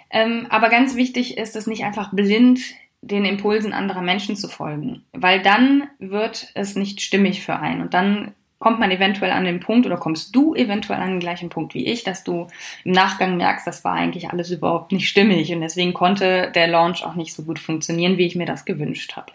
Ähm, 0.09 0.47
aber 0.49 0.69
ganz 0.69 0.95
wichtig 0.95 1.37
ist 1.37 1.55
es 1.55 1.67
nicht 1.67 1.83
einfach 1.83 2.13
blind 2.13 2.61
den 3.01 3.25
Impulsen 3.25 3.73
anderer 3.73 4.01
Menschen 4.01 4.35
zu 4.35 4.47
folgen, 4.47 5.03
weil 5.11 5.41
dann 5.41 5.89
wird 5.99 6.51
es 6.53 6.75
nicht 6.75 7.01
stimmig 7.01 7.43
für 7.43 7.57
einen. 7.57 7.81
Und 7.81 7.93
dann 7.93 8.33
kommt 8.59 8.79
man 8.79 8.91
eventuell 8.91 9.31
an 9.31 9.43
den 9.43 9.59
Punkt 9.59 9.87
oder 9.87 9.97
kommst 9.97 10.35
du 10.35 10.53
eventuell 10.53 10.99
an 10.99 11.09
den 11.09 11.19
gleichen 11.19 11.49
Punkt 11.49 11.73
wie 11.73 11.87
ich, 11.87 12.03
dass 12.03 12.23
du 12.23 12.47
im 12.85 12.91
Nachgang 12.91 13.37
merkst, 13.37 13.65
das 13.65 13.83
war 13.83 13.93
eigentlich 13.93 14.29
alles 14.29 14.51
überhaupt 14.51 14.91
nicht 14.91 15.09
stimmig. 15.09 15.51
Und 15.51 15.61
deswegen 15.61 15.93
konnte 15.93 16.51
der 16.53 16.67
Launch 16.67 17.03
auch 17.03 17.15
nicht 17.15 17.33
so 17.33 17.43
gut 17.43 17.57
funktionieren, 17.57 18.17
wie 18.17 18.27
ich 18.27 18.35
mir 18.35 18.45
das 18.45 18.65
gewünscht 18.65 19.15
habe. 19.15 19.33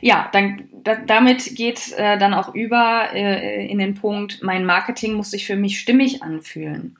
Ja, 0.00 0.28
dann 0.32 0.68
da, 0.72 0.96
damit 0.96 1.54
geht 1.54 1.92
äh, 1.92 2.18
dann 2.18 2.34
auch 2.34 2.54
über 2.54 3.10
äh, 3.12 3.66
in 3.66 3.78
den 3.78 3.94
Punkt, 3.94 4.42
mein 4.42 4.64
Marketing 4.64 5.14
muss 5.14 5.30
sich 5.30 5.46
für 5.46 5.56
mich 5.56 5.78
stimmig 5.78 6.22
anfühlen 6.22 6.96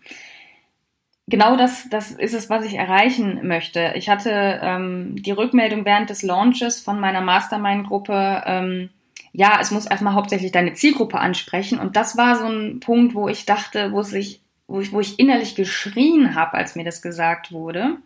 genau 1.27 1.57
das, 1.57 1.89
das 1.89 2.11
ist 2.11 2.35
es, 2.35 2.51
was 2.51 2.65
ich 2.65 2.75
erreichen 2.75 3.47
möchte. 3.47 3.93
Ich 3.97 4.09
hatte 4.09 4.61
ähm, 4.63 5.17
die 5.23 5.33
Rückmeldung 5.33 5.85
während 5.85 6.11
des 6.11 6.23
Launches 6.23 6.81
von 6.81 7.01
meiner 7.01 7.21
Mastermind-Gruppe, 7.21 8.43
ähm, 8.47 8.91
ja, 9.33 9.59
es 9.61 9.71
muss 9.71 9.87
erstmal 9.87 10.15
hauptsächlich 10.15 10.53
deine 10.53 10.75
Zielgruppe 10.75 11.19
ansprechen. 11.19 11.79
Und 11.79 11.97
das 11.97 12.17
war 12.17 12.37
so 12.37 12.47
ein 12.47 12.81
Punkt, 12.81 13.15
wo 13.15 13.29
ich 13.29 13.47
dachte, 13.47 13.93
wo 13.93 14.03
sich, 14.03 14.41
wo 14.69 14.81
ich, 14.81 14.93
wo 14.93 15.01
ich 15.01 15.19
innerlich 15.19 15.57
geschrien 15.57 16.35
habe, 16.35 16.55
als 16.55 16.77
mir 16.77 16.85
das 16.85 17.03
gesagt 17.03 17.51
wurde. 17.51 17.97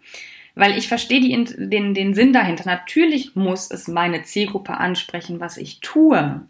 Weil 0.55 0.79
ich 0.79 0.89
verstehe 0.89 1.21
die, 1.21 1.69
den, 1.69 1.95
den 1.95 2.15
Sinn 2.15 2.33
dahinter. 2.33 2.65
Natürlich 2.65 3.37
muss 3.37 3.71
es 3.71 3.89
meine 3.89 4.23
Zielgruppe 4.23 4.79
ansprechen, 4.79 5.39
was 5.39 5.59
ich 5.59 5.81
tue. 5.81 6.41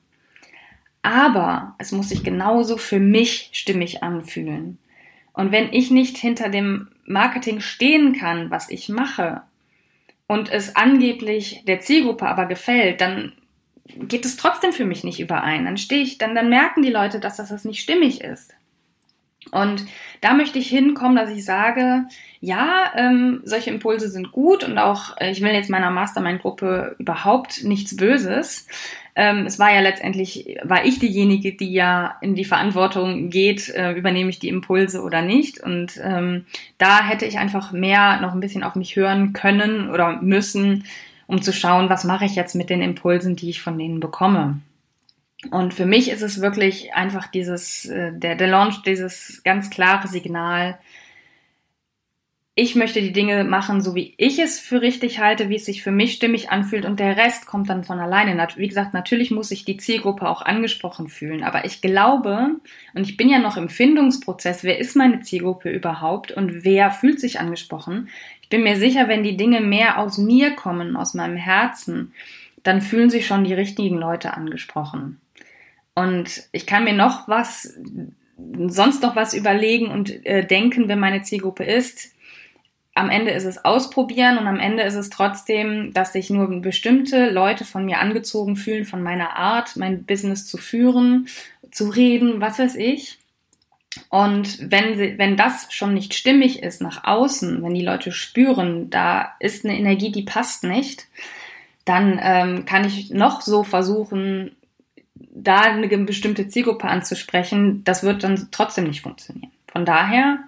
Aber 1.02 1.74
es 1.78 1.90
muss 1.90 2.10
sich 2.10 2.22
genauso 2.22 2.76
für 2.76 3.00
mich 3.00 3.50
stimmig 3.52 4.02
anfühlen. 4.02 4.78
Und 5.38 5.52
wenn 5.52 5.72
ich 5.72 5.92
nicht 5.92 6.18
hinter 6.18 6.48
dem 6.48 6.88
Marketing 7.04 7.60
stehen 7.60 8.12
kann, 8.12 8.50
was 8.50 8.68
ich 8.70 8.88
mache, 8.88 9.42
und 10.26 10.50
es 10.50 10.74
angeblich 10.74 11.62
der 11.64 11.78
Zielgruppe 11.78 12.26
aber 12.26 12.46
gefällt, 12.46 13.00
dann 13.00 13.32
geht 13.86 14.24
es 14.24 14.36
trotzdem 14.36 14.72
für 14.72 14.84
mich 14.84 15.04
nicht 15.04 15.20
überein. 15.20 15.64
Dann 15.64 15.76
stehe 15.76 16.02
ich, 16.02 16.18
dann, 16.18 16.34
dann 16.34 16.48
merken 16.48 16.82
die 16.82 16.90
Leute, 16.90 17.20
dass 17.20 17.36
das 17.36 17.64
nicht 17.64 17.80
stimmig 17.80 18.20
ist. 18.20 18.52
Und 19.50 19.86
da 20.20 20.34
möchte 20.34 20.58
ich 20.58 20.68
hinkommen, 20.68 21.16
dass 21.16 21.30
ich 21.30 21.44
sage, 21.44 22.04
ja, 22.40 22.92
ähm, 22.96 23.40
solche 23.44 23.70
Impulse 23.70 24.08
sind 24.10 24.32
gut 24.32 24.62
und 24.64 24.78
auch, 24.78 25.16
äh, 25.18 25.30
ich 25.30 25.40
will 25.40 25.52
jetzt 25.52 25.70
meiner 25.70 25.90
Mastermind-Gruppe 25.90 26.96
überhaupt 26.98 27.64
nichts 27.64 27.96
Böses. 27.96 28.66
Ähm, 29.16 29.46
es 29.46 29.58
war 29.58 29.72
ja 29.72 29.80
letztendlich, 29.80 30.58
war 30.62 30.84
ich 30.84 30.98
diejenige, 30.98 31.52
die 31.52 31.72
ja 31.72 32.16
in 32.20 32.34
die 32.34 32.44
Verantwortung 32.44 33.30
geht, 33.30 33.68
äh, 33.70 33.92
übernehme 33.92 34.30
ich 34.30 34.38
die 34.38 34.48
Impulse 34.48 35.02
oder 35.02 35.22
nicht. 35.22 35.60
Und 35.60 36.00
ähm, 36.02 36.44
da 36.76 37.04
hätte 37.04 37.24
ich 37.24 37.38
einfach 37.38 37.72
mehr 37.72 38.20
noch 38.20 38.34
ein 38.34 38.40
bisschen 38.40 38.62
auf 38.62 38.76
mich 38.76 38.96
hören 38.96 39.32
können 39.32 39.90
oder 39.90 40.20
müssen, 40.20 40.84
um 41.26 41.42
zu 41.42 41.52
schauen, 41.52 41.90
was 41.90 42.04
mache 42.04 42.26
ich 42.26 42.36
jetzt 42.36 42.54
mit 42.54 42.70
den 42.70 42.82
Impulsen, 42.82 43.34
die 43.34 43.50
ich 43.50 43.60
von 43.60 43.78
denen 43.78 43.98
bekomme. 43.98 44.60
Und 45.50 45.72
für 45.72 45.86
mich 45.86 46.10
ist 46.10 46.22
es 46.22 46.40
wirklich 46.40 46.94
einfach 46.94 47.28
dieses, 47.28 47.84
äh, 47.84 48.12
der, 48.12 48.34
der 48.34 48.48
Launch, 48.48 48.82
dieses 48.82 49.42
ganz 49.44 49.70
klare 49.70 50.08
Signal, 50.08 50.78
ich 52.60 52.74
möchte 52.74 53.00
die 53.00 53.12
Dinge 53.12 53.44
machen, 53.44 53.80
so 53.82 53.94
wie 53.94 54.14
ich 54.16 54.40
es 54.40 54.58
für 54.58 54.82
richtig 54.82 55.20
halte, 55.20 55.48
wie 55.48 55.54
es 55.54 55.64
sich 55.64 55.80
für 55.80 55.92
mich 55.92 56.14
stimmig 56.14 56.50
anfühlt 56.50 56.86
und 56.86 56.98
der 56.98 57.16
Rest 57.16 57.46
kommt 57.46 57.70
dann 57.70 57.84
von 57.84 58.00
alleine. 58.00 58.48
Wie 58.56 58.66
gesagt, 58.66 58.94
natürlich 58.94 59.30
muss 59.30 59.50
sich 59.50 59.64
die 59.64 59.76
Zielgruppe 59.76 60.28
auch 60.28 60.42
angesprochen 60.42 61.06
fühlen, 61.06 61.44
aber 61.44 61.66
ich 61.66 61.82
glaube, 61.82 62.56
und 62.94 63.08
ich 63.08 63.16
bin 63.16 63.28
ja 63.28 63.38
noch 63.38 63.56
im 63.56 63.68
Findungsprozess, 63.68 64.64
wer 64.64 64.80
ist 64.80 64.96
meine 64.96 65.20
Zielgruppe 65.20 65.70
überhaupt 65.70 66.32
und 66.32 66.64
wer 66.64 66.90
fühlt 66.90 67.20
sich 67.20 67.38
angesprochen? 67.38 68.08
Ich 68.42 68.48
bin 68.48 68.64
mir 68.64 68.74
sicher, 68.74 69.06
wenn 69.06 69.22
die 69.22 69.36
Dinge 69.36 69.60
mehr 69.60 70.00
aus 70.00 70.18
mir 70.18 70.56
kommen, 70.56 70.96
aus 70.96 71.14
meinem 71.14 71.36
Herzen, 71.36 72.12
dann 72.64 72.80
fühlen 72.80 73.08
sich 73.08 73.28
schon 73.28 73.44
die 73.44 73.54
richtigen 73.54 73.98
Leute 73.98 74.34
angesprochen. 74.34 75.20
Und 76.00 76.48
ich 76.52 76.66
kann 76.66 76.84
mir 76.84 76.92
noch 76.92 77.28
was, 77.28 77.78
sonst 78.66 79.02
noch 79.02 79.16
was 79.16 79.34
überlegen 79.34 79.88
und 79.90 80.24
äh, 80.26 80.46
denken, 80.46 80.88
wenn 80.88 81.00
meine 81.00 81.22
Zielgruppe 81.22 81.64
ist 81.64 82.12
am 82.98 83.10
Ende 83.10 83.30
ist 83.30 83.44
es 83.44 83.64
ausprobieren 83.64 84.38
und 84.38 84.48
am 84.48 84.58
Ende 84.58 84.82
ist 84.82 84.96
es 84.96 85.08
trotzdem, 85.08 85.92
dass 85.92 86.12
sich 86.12 86.30
nur 86.30 86.48
bestimmte 86.60 87.30
Leute 87.30 87.64
von 87.64 87.84
mir 87.84 88.00
angezogen 88.00 88.56
fühlen, 88.56 88.84
von 88.84 89.02
meiner 89.02 89.36
Art, 89.36 89.76
mein 89.76 90.04
Business 90.04 90.46
zu 90.46 90.56
führen, 90.56 91.28
zu 91.70 91.90
reden, 91.90 92.40
was 92.40 92.58
weiß 92.58 92.74
ich. 92.74 93.18
Und 94.08 94.70
wenn, 94.70 94.98
sie, 94.98 95.16
wenn 95.16 95.36
das 95.36 95.72
schon 95.72 95.94
nicht 95.94 96.12
stimmig 96.12 96.62
ist 96.62 96.82
nach 96.82 97.04
außen, 97.04 97.62
wenn 97.62 97.74
die 97.74 97.84
Leute 97.84 98.10
spüren, 98.10 98.90
da 98.90 99.32
ist 99.38 99.64
eine 99.64 99.78
Energie, 99.78 100.10
die 100.10 100.24
passt 100.24 100.64
nicht, 100.64 101.06
dann 101.84 102.18
ähm, 102.20 102.64
kann 102.64 102.84
ich 102.84 103.10
noch 103.10 103.42
so 103.42 103.62
versuchen, 103.62 104.56
da 105.42 105.60
eine 105.60 105.88
bestimmte 105.98 106.48
Zielgruppe 106.48 106.88
anzusprechen. 106.88 107.84
Das 107.84 108.02
wird 108.02 108.24
dann 108.24 108.48
trotzdem 108.50 108.84
nicht 108.84 109.02
funktionieren. 109.02 109.52
Von 109.70 109.84
daher, 109.84 110.38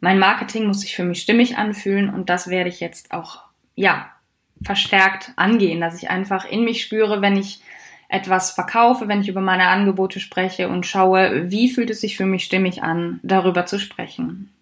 mein 0.00 0.18
Marketing 0.18 0.66
muss 0.66 0.80
sich 0.80 0.96
für 0.96 1.04
mich 1.04 1.20
stimmig 1.20 1.58
anfühlen 1.58 2.10
und 2.10 2.28
das 2.28 2.48
werde 2.48 2.68
ich 2.70 2.80
jetzt 2.80 3.12
auch, 3.12 3.44
ja, 3.74 4.10
verstärkt 4.62 5.32
angehen, 5.36 5.80
dass 5.80 6.00
ich 6.00 6.10
einfach 6.10 6.44
in 6.44 6.64
mich 6.64 6.82
spüre, 6.82 7.20
wenn 7.20 7.36
ich 7.36 7.60
etwas 8.08 8.52
verkaufe, 8.52 9.08
wenn 9.08 9.22
ich 9.22 9.28
über 9.28 9.40
meine 9.40 9.68
Angebote 9.68 10.20
spreche 10.20 10.68
und 10.68 10.86
schaue, 10.86 11.50
wie 11.50 11.70
fühlt 11.70 11.90
es 11.90 12.00
sich 12.00 12.16
für 12.16 12.26
mich 12.26 12.44
stimmig 12.44 12.82
an, 12.82 13.20
darüber 13.22 13.66
zu 13.66 13.78
sprechen. 13.78 14.52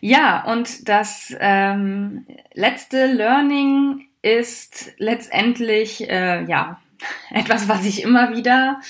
Ja, 0.00 0.44
und 0.44 0.88
das 0.88 1.34
ähm, 1.38 2.26
letzte 2.54 3.06
Learning 3.06 4.06
ist 4.22 4.92
letztendlich 4.98 6.08
äh, 6.08 6.44
ja 6.44 6.80
etwas, 7.30 7.68
was 7.68 7.84
ich 7.84 8.02
immer 8.02 8.34
wieder, 8.36 8.80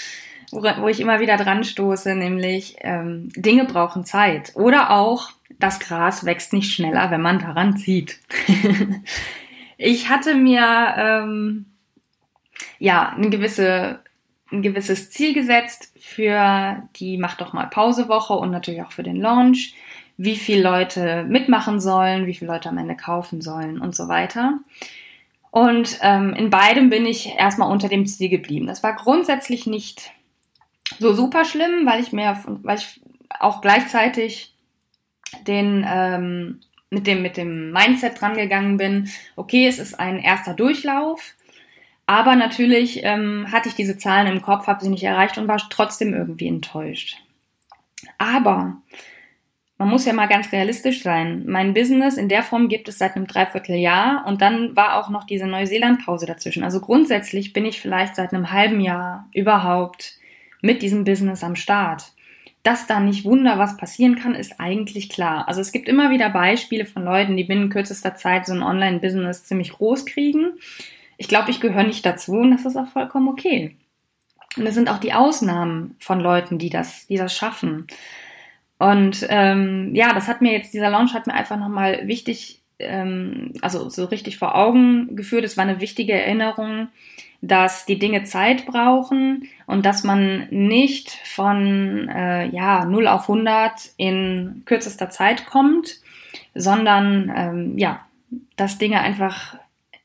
wo 0.50 0.88
ich 0.88 1.00
immer 1.00 1.20
wieder 1.20 1.36
dran 1.36 1.64
stoße, 1.64 2.14
nämlich 2.14 2.76
ähm, 2.80 3.30
Dinge 3.36 3.64
brauchen 3.64 4.04
Zeit 4.04 4.52
oder 4.54 4.90
auch 4.90 5.30
das 5.58 5.80
Gras 5.80 6.24
wächst 6.24 6.52
nicht 6.52 6.72
schneller, 6.72 7.10
wenn 7.10 7.20
man 7.20 7.38
daran 7.38 7.76
zieht. 7.76 8.18
ich 9.76 10.08
hatte 10.08 10.34
mir 10.34 10.94
ähm, 10.96 11.66
ja, 12.78 13.10
eine 13.10 13.30
gewisse, 13.30 14.00
ein 14.50 14.62
gewisses 14.62 15.10
Ziel 15.10 15.34
gesetzt 15.34 15.92
für 15.98 16.82
die 16.96 17.18
Mach 17.18 17.36
doch 17.36 17.52
mal 17.52 17.66
Pausewoche 17.66 18.34
und 18.34 18.50
natürlich 18.50 18.82
auch 18.82 18.92
für 18.92 19.02
den 19.02 19.16
Launch, 19.16 19.74
wie 20.16 20.36
viele 20.36 20.62
Leute 20.62 21.24
mitmachen 21.24 21.80
sollen, 21.80 22.26
wie 22.26 22.34
viele 22.34 22.52
Leute 22.52 22.68
am 22.68 22.78
Ende 22.78 22.96
kaufen 22.96 23.40
sollen 23.40 23.80
und 23.80 23.94
so 23.94 24.08
weiter. 24.08 24.58
Und 25.58 25.98
ähm, 26.02 26.34
in 26.34 26.50
beidem 26.50 26.88
bin 26.88 27.04
ich 27.04 27.34
erstmal 27.36 27.68
unter 27.68 27.88
dem 27.88 28.06
Ziel 28.06 28.28
geblieben. 28.28 28.68
Das 28.68 28.84
war 28.84 28.94
grundsätzlich 28.94 29.66
nicht 29.66 30.12
so 31.00 31.12
super 31.12 31.44
schlimm, 31.44 31.84
weil 31.84 32.00
ich 32.00 32.12
mir, 32.12 32.40
weil 32.62 32.78
ich 32.78 33.00
auch 33.40 33.60
gleichzeitig 33.60 34.54
den 35.48 35.84
ähm, 35.88 36.60
mit 36.90 37.08
dem 37.08 37.22
mit 37.22 37.36
dem 37.36 37.72
Mindset 37.72 38.20
dran 38.20 38.36
gegangen 38.36 38.76
bin. 38.76 39.10
Okay, 39.34 39.66
es 39.66 39.80
ist 39.80 39.98
ein 39.98 40.20
erster 40.20 40.54
Durchlauf. 40.54 41.34
Aber 42.06 42.36
natürlich 42.36 43.00
ähm, 43.02 43.48
hatte 43.50 43.68
ich 43.68 43.74
diese 43.74 43.98
Zahlen 43.98 44.28
im 44.28 44.42
Kopf, 44.42 44.68
habe 44.68 44.84
sie 44.84 44.90
nicht 44.90 45.02
erreicht 45.02 45.38
und 45.38 45.48
war 45.48 45.58
trotzdem 45.70 46.14
irgendwie 46.14 46.46
enttäuscht. 46.46 47.16
Aber 48.16 48.76
man 49.78 49.88
muss 49.88 50.04
ja 50.04 50.12
mal 50.12 50.26
ganz 50.26 50.52
realistisch 50.52 51.02
sein. 51.02 51.44
Mein 51.46 51.72
Business 51.72 52.16
in 52.16 52.28
der 52.28 52.42
Form 52.42 52.68
gibt 52.68 52.88
es 52.88 52.98
seit 52.98 53.16
einem 53.16 53.26
Dreivierteljahr 53.26 54.24
und 54.26 54.42
dann 54.42 54.76
war 54.76 54.96
auch 54.96 55.08
noch 55.08 55.24
diese 55.24 55.46
Neuseeland-Pause 55.46 56.26
dazwischen. 56.26 56.64
Also 56.64 56.80
grundsätzlich 56.80 57.52
bin 57.52 57.64
ich 57.64 57.80
vielleicht 57.80 58.16
seit 58.16 58.34
einem 58.34 58.52
halben 58.52 58.80
Jahr 58.80 59.28
überhaupt 59.32 60.18
mit 60.60 60.82
diesem 60.82 61.04
Business 61.04 61.44
am 61.44 61.56
Start. 61.56 62.12
Dass 62.64 62.86
da 62.86 62.98
nicht 62.98 63.24
wunder 63.24 63.58
was 63.58 63.76
passieren 63.76 64.16
kann, 64.16 64.34
ist 64.34 64.58
eigentlich 64.60 65.08
klar. 65.08 65.46
Also 65.48 65.60
es 65.60 65.72
gibt 65.72 65.88
immer 65.88 66.10
wieder 66.10 66.28
Beispiele 66.28 66.84
von 66.84 67.04
Leuten, 67.04 67.36
die 67.36 67.44
binnen 67.44 67.70
kürzester 67.70 68.16
Zeit 68.16 68.46
so 68.46 68.52
ein 68.52 68.62
Online-Business 68.62 69.44
ziemlich 69.44 69.72
groß 69.72 70.04
kriegen 70.04 70.54
ich 71.18 71.28
glaube, 71.28 71.50
ich 71.50 71.60
gehöre 71.60 71.82
nicht 71.82 72.06
dazu 72.06 72.32
und 72.32 72.52
das 72.52 72.64
ist 72.64 72.76
auch 72.76 72.88
vollkommen 72.88 73.28
okay. 73.28 73.76
Und 74.56 74.66
es 74.66 74.74
sind 74.74 74.88
auch 74.88 74.98
die 74.98 75.12
Ausnahmen 75.12 75.96
von 75.98 76.20
Leuten, 76.20 76.58
die 76.58 76.70
das, 76.70 77.06
die 77.08 77.16
das 77.16 77.36
schaffen. 77.36 77.86
Und 78.78 79.26
ähm, 79.28 79.94
ja, 79.94 80.12
das 80.14 80.28
hat 80.28 80.40
mir 80.40 80.52
jetzt, 80.52 80.72
dieser 80.72 80.90
Launch 80.90 81.14
hat 81.14 81.26
mir 81.26 81.34
einfach 81.34 81.58
nochmal 81.58 82.06
wichtig, 82.06 82.60
ähm, 82.78 83.52
also 83.60 83.88
so 83.88 84.04
richtig 84.04 84.38
vor 84.38 84.54
Augen 84.54 85.16
geführt. 85.16 85.44
Es 85.44 85.56
war 85.56 85.64
eine 85.64 85.80
wichtige 85.80 86.12
Erinnerung, 86.12 86.88
dass 87.40 87.86
die 87.86 87.98
Dinge 87.98 88.24
Zeit 88.24 88.66
brauchen 88.66 89.48
und 89.66 89.84
dass 89.84 90.04
man 90.04 90.48
nicht 90.50 91.10
von 91.10 92.08
äh, 92.08 92.46
ja, 92.48 92.84
0 92.84 93.08
auf 93.08 93.22
100 93.22 93.72
in 93.96 94.62
kürzester 94.64 95.10
Zeit 95.10 95.46
kommt, 95.46 96.00
sondern 96.54 97.32
ähm, 97.36 97.78
ja, 97.78 98.06
dass 98.56 98.78
Dinge 98.78 99.00
einfach 99.00 99.56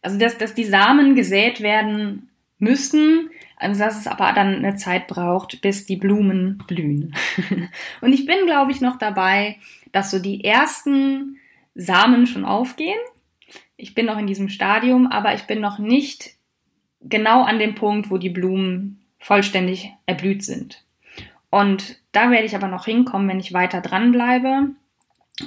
also 0.04 0.20
dass, 0.20 0.38
dass 0.38 0.54
die 0.54 0.66
Samen 0.66 1.16
gesät 1.16 1.62
werden 1.62 2.30
müssen, 2.64 3.30
also 3.58 3.84
dass 3.84 4.00
es 4.00 4.08
aber 4.08 4.34
dann 4.34 4.56
eine 4.56 4.76
Zeit 4.76 5.08
braucht, 5.08 5.62
bis 5.62 5.86
die 5.86 5.96
Blumen 5.96 6.64
blühen. 6.68 7.16
Und 8.02 8.14
ich 8.14 8.26
bin, 8.26 8.46
glaube 8.46 8.72
ich, 8.72 8.82
noch 8.82 8.98
dabei, 8.98 9.58
dass 9.92 10.12
so 10.12 10.20
die 10.20 10.44
ersten 10.44 11.38
Samen 11.76 12.28
schon 12.28 12.46
aufgehen. 12.46 13.00
Ich 13.78 13.96
bin 13.96 14.06
noch 14.06 14.18
in 14.18 14.28
diesem 14.28 14.50
Stadium, 14.50 15.08
aber 15.08 15.34
ich 15.34 15.44
bin 15.44 15.60
noch 15.60 15.80
nicht 15.80 16.36
genau 17.02 17.44
an 17.44 17.60
dem 17.60 17.76
Punkt, 17.76 18.10
wo 18.10 18.18
die 18.18 18.30
Blumen 18.30 19.02
vollständig 19.20 19.92
erblüht 20.06 20.44
sind. 20.44 20.84
Und 21.50 22.00
da 22.12 22.32
werde 22.32 22.46
ich 22.46 22.56
aber 22.56 22.68
noch 22.68 22.86
hinkommen, 22.86 23.30
wenn 23.30 23.40
ich 23.40 23.54
weiter 23.54 23.82
dranbleibe. 23.82 24.70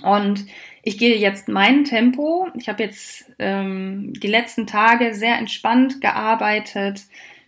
Und 0.03 0.46
ich 0.83 0.99
gehe 0.99 1.16
jetzt 1.16 1.49
mein 1.49 1.85
Tempo. 1.85 2.49
Ich 2.55 2.68
habe 2.68 2.83
jetzt 2.83 3.33
ähm, 3.38 4.12
die 4.14 4.27
letzten 4.27 4.66
Tage 4.66 5.14
sehr 5.14 5.38
entspannt 5.38 6.01
gearbeitet, 6.01 7.03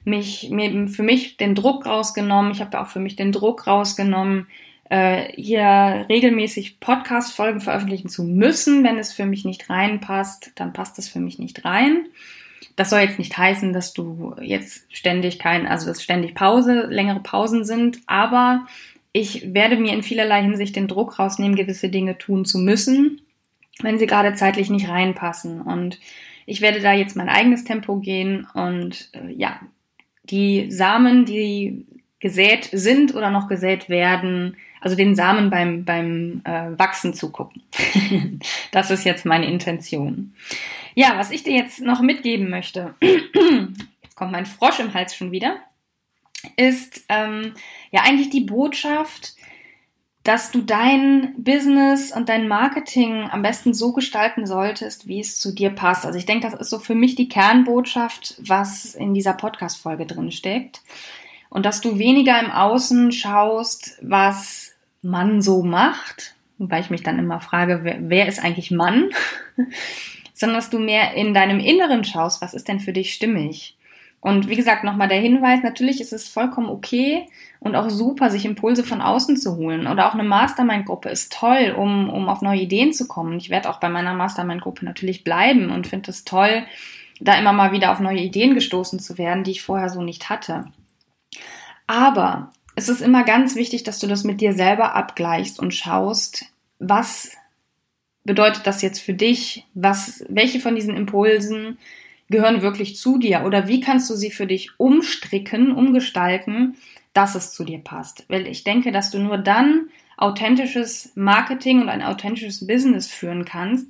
mich 0.04 0.48
mir 0.50 0.88
für 0.88 1.02
mich 1.02 1.36
den 1.36 1.54
Druck 1.54 1.86
rausgenommen. 1.86 2.52
Ich 2.52 2.60
habe 2.60 2.80
auch 2.80 2.88
für 2.88 3.00
mich 3.00 3.16
den 3.16 3.32
Druck 3.32 3.66
rausgenommen, 3.66 4.46
äh, 4.88 5.32
hier 5.34 6.06
regelmäßig 6.08 6.80
Podcast-Folgen 6.80 7.60
veröffentlichen 7.60 8.08
zu 8.08 8.24
müssen. 8.24 8.84
Wenn 8.84 8.98
es 8.98 9.12
für 9.12 9.26
mich 9.26 9.44
nicht 9.44 9.68
reinpasst, 9.68 10.52
dann 10.54 10.72
passt 10.72 10.98
es 10.98 11.08
für 11.08 11.20
mich 11.20 11.38
nicht 11.38 11.64
rein. 11.64 12.06
Das 12.76 12.90
soll 12.90 13.00
jetzt 13.00 13.18
nicht 13.18 13.36
heißen, 13.36 13.72
dass 13.72 13.92
du 13.92 14.36
jetzt 14.40 14.86
ständig 14.96 15.38
kein, 15.40 15.66
also 15.66 15.86
dass 15.86 16.02
ständig 16.02 16.34
Pause, 16.34 16.86
längere 16.88 17.20
Pausen 17.20 17.64
sind, 17.64 17.98
aber 18.06 18.66
ich 19.12 19.54
werde 19.54 19.76
mir 19.76 19.92
in 19.92 20.02
vielerlei 20.02 20.42
Hinsicht 20.42 20.76
den 20.76 20.88
Druck 20.88 21.18
rausnehmen, 21.18 21.56
gewisse 21.56 21.88
Dinge 21.88 22.18
tun 22.18 22.44
zu 22.44 22.58
müssen, 22.58 23.20
wenn 23.80 23.98
sie 23.98 24.06
gerade 24.06 24.34
zeitlich 24.34 24.70
nicht 24.70 24.88
reinpassen. 24.88 25.60
Und 25.60 25.98
ich 26.46 26.60
werde 26.60 26.80
da 26.80 26.92
jetzt 26.92 27.16
mein 27.16 27.28
eigenes 27.28 27.64
Tempo 27.64 27.96
gehen 27.96 28.46
und 28.54 29.10
äh, 29.12 29.32
ja, 29.32 29.60
die 30.24 30.70
Samen, 30.70 31.24
die 31.24 31.86
gesät 32.20 32.68
sind 32.72 33.14
oder 33.14 33.30
noch 33.30 33.48
gesät 33.48 33.88
werden, 33.88 34.56
also 34.80 34.96
den 34.96 35.14
Samen 35.14 35.50
beim, 35.50 35.84
beim 35.84 36.42
äh, 36.44 36.78
Wachsen 36.78 37.14
zugucken. 37.14 37.62
das 38.72 38.90
ist 38.90 39.04
jetzt 39.04 39.24
meine 39.24 39.46
Intention. 39.46 40.34
Ja, 40.94 41.14
was 41.16 41.30
ich 41.30 41.44
dir 41.44 41.54
jetzt 41.54 41.80
noch 41.80 42.00
mitgeben 42.00 42.50
möchte, 42.50 42.94
jetzt 43.02 44.16
kommt 44.16 44.32
mein 44.32 44.46
Frosch 44.46 44.80
im 44.80 44.94
Hals 44.94 45.14
schon 45.14 45.32
wieder, 45.32 45.56
ist 46.56 47.04
ähm, 47.08 47.54
ja 47.90 48.02
eigentlich 48.02 48.30
die 48.30 48.44
Botschaft, 48.44 49.34
dass 50.22 50.50
du 50.50 50.60
dein 50.60 51.34
Business 51.38 52.12
und 52.12 52.28
dein 52.28 52.48
Marketing 52.48 53.28
am 53.30 53.42
besten 53.42 53.72
so 53.72 53.92
gestalten 53.92 54.46
solltest, 54.46 55.08
wie 55.08 55.20
es 55.20 55.40
zu 55.40 55.54
dir 55.54 55.70
passt. 55.70 56.04
Also 56.04 56.18
ich 56.18 56.26
denke, 56.26 56.48
das 56.50 56.60
ist 56.60 56.70
so 56.70 56.78
für 56.78 56.94
mich 56.94 57.14
die 57.14 57.30
Kernbotschaft, 57.30 58.36
was 58.38 58.94
in 58.94 59.14
dieser 59.14 59.32
Podcast-Folge 59.32 60.04
drin 60.04 60.30
steckt. 60.30 60.82
Und 61.48 61.64
dass 61.64 61.80
du 61.80 61.98
weniger 61.98 62.38
im 62.40 62.50
Außen 62.50 63.10
schaust, 63.10 63.98
was 64.02 64.74
man 65.00 65.40
so 65.40 65.62
macht, 65.62 66.34
wobei 66.58 66.80
ich 66.80 66.90
mich 66.90 67.02
dann 67.02 67.18
immer 67.18 67.40
frage, 67.40 67.80
wer, 67.82 67.96
wer 68.00 68.28
ist 68.28 68.44
eigentlich 68.44 68.70
Mann? 68.70 69.08
sondern 70.34 70.58
dass 70.58 70.68
du 70.68 70.78
mehr 70.78 71.14
in 71.14 71.32
deinem 71.32 71.58
Inneren 71.58 72.04
schaust, 72.04 72.42
was 72.42 72.52
ist 72.52 72.68
denn 72.68 72.80
für 72.80 72.92
dich 72.92 73.14
stimmig? 73.14 73.77
Und 74.20 74.48
wie 74.48 74.56
gesagt, 74.56 74.82
nochmal 74.82 75.08
der 75.08 75.20
Hinweis, 75.20 75.62
natürlich 75.62 76.00
ist 76.00 76.12
es 76.12 76.28
vollkommen 76.28 76.68
okay 76.68 77.26
und 77.60 77.76
auch 77.76 77.88
super, 77.88 78.30
sich 78.30 78.44
Impulse 78.44 78.82
von 78.82 79.00
außen 79.00 79.36
zu 79.36 79.56
holen. 79.56 79.86
Oder 79.86 80.08
auch 80.08 80.14
eine 80.14 80.24
Mastermind-Gruppe 80.24 81.08
ist 81.08 81.32
toll, 81.32 81.74
um, 81.76 82.10
um 82.10 82.28
auf 82.28 82.42
neue 82.42 82.60
Ideen 82.60 82.92
zu 82.92 83.06
kommen. 83.06 83.38
Ich 83.38 83.48
werde 83.48 83.70
auch 83.70 83.78
bei 83.78 83.88
meiner 83.88 84.14
Mastermind-Gruppe 84.14 84.84
natürlich 84.84 85.22
bleiben 85.22 85.70
und 85.70 85.86
finde 85.86 86.10
es 86.10 86.24
toll, 86.24 86.64
da 87.20 87.38
immer 87.38 87.52
mal 87.52 87.72
wieder 87.72 87.92
auf 87.92 88.00
neue 88.00 88.18
Ideen 88.18 88.54
gestoßen 88.54 88.98
zu 88.98 89.18
werden, 89.18 89.44
die 89.44 89.52
ich 89.52 89.62
vorher 89.62 89.88
so 89.88 90.02
nicht 90.02 90.28
hatte. 90.28 90.66
Aber 91.86 92.52
es 92.74 92.88
ist 92.88 93.00
immer 93.00 93.24
ganz 93.24 93.54
wichtig, 93.56 93.82
dass 93.82 93.98
du 93.98 94.06
das 94.06 94.24
mit 94.24 94.40
dir 94.40 94.52
selber 94.52 94.94
abgleichst 94.94 95.58
und 95.58 95.74
schaust, 95.74 96.44
was 96.78 97.36
bedeutet 98.24 98.66
das 98.66 98.82
jetzt 98.82 99.00
für 99.00 99.14
dich? 99.14 99.64
Was, 99.74 100.24
welche 100.28 100.60
von 100.60 100.74
diesen 100.74 100.96
Impulsen 100.96 101.78
gehören 102.30 102.62
wirklich 102.62 102.96
zu 102.96 103.18
dir 103.18 103.44
oder 103.44 103.68
wie 103.68 103.80
kannst 103.80 104.10
du 104.10 104.14
sie 104.14 104.30
für 104.30 104.46
dich 104.46 104.70
umstricken, 104.78 105.72
umgestalten, 105.72 106.76
dass 107.12 107.34
es 107.34 107.52
zu 107.52 107.64
dir 107.64 107.78
passt. 107.78 108.24
Weil 108.28 108.46
ich 108.46 108.64
denke, 108.64 108.92
dass 108.92 109.10
du 109.10 109.18
nur 109.18 109.38
dann 109.38 109.88
authentisches 110.16 111.12
Marketing 111.14 111.80
und 111.80 111.88
ein 111.88 112.02
authentisches 112.02 112.66
Business 112.66 113.06
führen 113.06 113.44
kannst, 113.44 113.88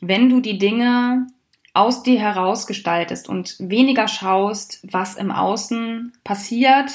wenn 0.00 0.28
du 0.28 0.40
die 0.40 0.58
Dinge 0.58 1.26
aus 1.72 2.02
dir 2.02 2.18
heraus 2.18 2.66
gestaltest 2.66 3.28
und 3.28 3.56
weniger 3.58 4.08
schaust, 4.08 4.80
was 4.82 5.16
im 5.16 5.30
Außen 5.30 6.12
passiert 6.24 6.90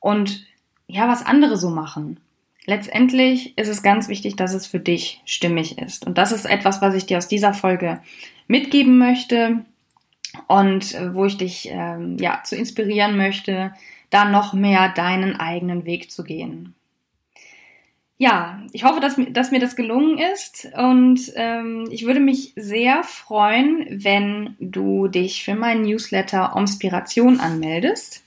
und 0.00 0.44
ja, 0.86 1.08
was 1.08 1.24
andere 1.24 1.56
so 1.56 1.70
machen. 1.70 2.20
Letztendlich 2.66 3.56
ist 3.56 3.68
es 3.68 3.82
ganz 3.82 4.08
wichtig, 4.08 4.36
dass 4.36 4.52
es 4.52 4.66
für 4.66 4.80
dich 4.80 5.22
stimmig 5.24 5.78
ist. 5.78 6.06
Und 6.06 6.18
das 6.18 6.32
ist 6.32 6.44
etwas, 6.44 6.82
was 6.82 6.94
ich 6.94 7.06
dir 7.06 7.16
aus 7.16 7.28
dieser 7.28 7.54
Folge 7.54 8.00
mitgeben 8.46 8.98
möchte 8.98 9.64
und 10.46 10.94
äh, 10.94 11.14
wo 11.14 11.24
ich 11.24 11.36
dich 11.36 11.68
ähm, 11.70 12.16
ja 12.18 12.42
zu 12.44 12.56
inspirieren 12.56 13.16
möchte, 13.16 13.72
da 14.10 14.24
noch 14.24 14.52
mehr 14.52 14.88
deinen 14.90 15.36
eigenen 15.36 15.84
Weg 15.84 16.10
zu 16.10 16.24
gehen 16.24 16.74
ja, 18.18 18.60
ich 18.72 18.82
hoffe, 18.82 19.00
dass, 19.00 19.14
dass 19.30 19.52
mir 19.52 19.60
das 19.60 19.76
gelungen 19.76 20.18
ist 20.18 20.68
und 20.76 21.20
ähm, 21.36 21.88
ich 21.90 22.04
würde 22.04 22.18
mich 22.18 22.52
sehr 22.56 23.04
freuen, 23.04 23.86
wenn 23.88 24.56
du 24.58 25.06
dich 25.06 25.44
für 25.44 25.54
meinen 25.54 25.82
Newsletter 25.82 26.56
Omspiration 26.56 27.38
anmeldest. 27.38 28.24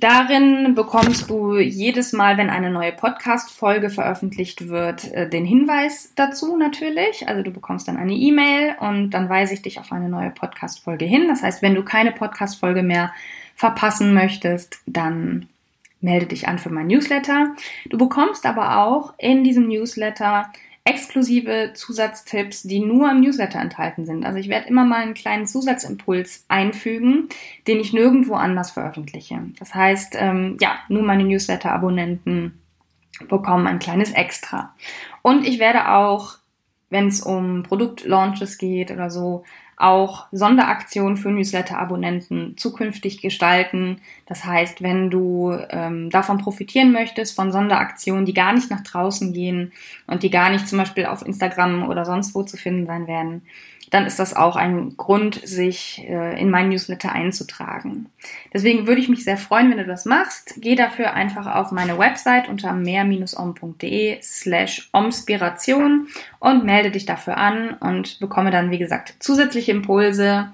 Darin 0.00 0.74
bekommst 0.74 1.28
du 1.28 1.58
jedes 1.58 2.14
Mal, 2.14 2.38
wenn 2.38 2.48
eine 2.48 2.70
neue 2.70 2.92
Podcast-Folge 2.92 3.90
veröffentlicht 3.90 4.68
wird, 4.68 5.12
äh, 5.12 5.28
den 5.28 5.44
Hinweis 5.44 6.14
dazu 6.16 6.56
natürlich. 6.56 7.28
Also 7.28 7.42
du 7.42 7.50
bekommst 7.50 7.86
dann 7.86 7.98
eine 7.98 8.14
E-Mail 8.14 8.76
und 8.80 9.10
dann 9.10 9.28
weise 9.28 9.52
ich 9.52 9.60
dich 9.60 9.78
auf 9.78 9.92
eine 9.92 10.08
neue 10.08 10.30
Podcast-Folge 10.30 11.04
hin. 11.04 11.28
Das 11.28 11.42
heißt, 11.42 11.60
wenn 11.60 11.74
du 11.74 11.84
keine 11.84 12.12
Podcast-Folge 12.12 12.82
mehr 12.82 13.12
verpassen 13.54 14.14
möchtest, 14.14 14.80
dann 14.86 15.50
melde 16.00 16.26
dich 16.26 16.48
an 16.48 16.58
für 16.58 16.70
mein 16.70 16.86
Newsletter. 16.86 17.54
Du 17.90 17.98
bekommst 17.98 18.46
aber 18.46 18.78
auch 18.78 19.12
in 19.18 19.44
diesem 19.44 19.68
Newsletter 19.68 20.50
exklusive 20.84 21.72
Zusatztipps, 21.74 22.62
die 22.62 22.80
nur 22.80 23.10
im 23.10 23.20
Newsletter 23.20 23.60
enthalten 23.60 24.06
sind. 24.06 24.24
Also 24.24 24.38
ich 24.38 24.48
werde 24.48 24.68
immer 24.68 24.84
mal 24.84 25.02
einen 25.02 25.14
kleinen 25.14 25.46
Zusatzimpuls 25.46 26.44
einfügen, 26.48 27.28
den 27.66 27.80
ich 27.80 27.92
nirgendwo 27.92 28.34
anders 28.34 28.70
veröffentliche. 28.70 29.42
Das 29.58 29.74
heißt, 29.74 30.16
ähm, 30.18 30.56
ja, 30.60 30.78
nur 30.88 31.02
meine 31.02 31.24
Newsletter-Abonnenten 31.24 32.58
bekommen 33.28 33.66
ein 33.66 33.78
kleines 33.78 34.12
Extra. 34.12 34.74
Und 35.22 35.46
ich 35.46 35.58
werde 35.58 35.92
auch, 35.92 36.38
wenn 36.88 37.08
es 37.08 37.20
um 37.20 37.62
Produktlaunches 37.62 38.56
geht 38.58 38.90
oder 38.90 39.10
so, 39.10 39.44
auch 39.80 40.26
Sonderaktionen 40.30 41.16
für 41.16 41.30
Newsletter-Abonnenten 41.30 42.56
zukünftig 42.56 43.22
gestalten. 43.22 44.00
Das 44.26 44.44
heißt, 44.44 44.82
wenn 44.82 45.10
du 45.10 45.56
ähm, 45.70 46.10
davon 46.10 46.38
profitieren 46.38 46.92
möchtest, 46.92 47.34
von 47.34 47.50
Sonderaktionen, 47.50 48.26
die 48.26 48.34
gar 48.34 48.52
nicht 48.52 48.70
nach 48.70 48.82
draußen 48.82 49.32
gehen 49.32 49.72
und 50.06 50.22
die 50.22 50.30
gar 50.30 50.50
nicht 50.50 50.68
zum 50.68 50.78
Beispiel 50.78 51.06
auf 51.06 51.24
Instagram 51.24 51.88
oder 51.88 52.04
sonst 52.04 52.34
wo 52.34 52.42
zu 52.42 52.56
finden 52.56 52.86
sein 52.86 53.06
werden, 53.06 53.42
dann 53.90 54.06
ist 54.06 54.18
das 54.20 54.34
auch 54.34 54.56
ein 54.56 54.96
Grund, 54.96 55.34
sich 55.46 56.04
äh, 56.08 56.40
in 56.40 56.48
meinen 56.50 56.70
Newsletter 56.70 57.12
einzutragen. 57.12 58.06
Deswegen 58.54 58.86
würde 58.86 59.00
ich 59.00 59.08
mich 59.08 59.24
sehr 59.24 59.36
freuen, 59.36 59.70
wenn 59.70 59.78
du 59.78 59.84
das 59.84 60.04
machst. 60.04 60.54
Geh 60.58 60.76
dafür 60.76 61.12
einfach 61.12 61.52
auf 61.54 61.72
meine 61.72 61.98
Website 61.98 62.48
unter 62.48 62.72
mehr-om.de 62.72 64.18
slash 64.22 64.88
omspiration 64.92 66.06
und 66.38 66.64
melde 66.64 66.92
dich 66.92 67.04
dafür 67.04 67.36
an 67.36 67.74
und 67.80 68.20
bekomme 68.20 68.50
dann, 68.50 68.70
wie 68.70 68.78
gesagt, 68.78 69.14
zusätzliche 69.18 69.72
Impulse, 69.72 70.52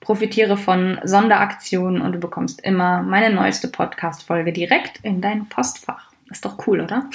profitiere 0.00 0.56
von 0.56 0.98
Sonderaktionen 1.04 2.02
und 2.02 2.12
du 2.12 2.18
bekommst 2.18 2.60
immer 2.62 3.02
meine 3.02 3.32
neueste 3.32 3.68
Podcast-Folge 3.68 4.52
direkt 4.52 4.98
in 5.02 5.20
dein 5.20 5.46
Postfach. 5.48 6.10
Ist 6.30 6.44
doch 6.44 6.66
cool, 6.66 6.80
oder? 6.80 7.08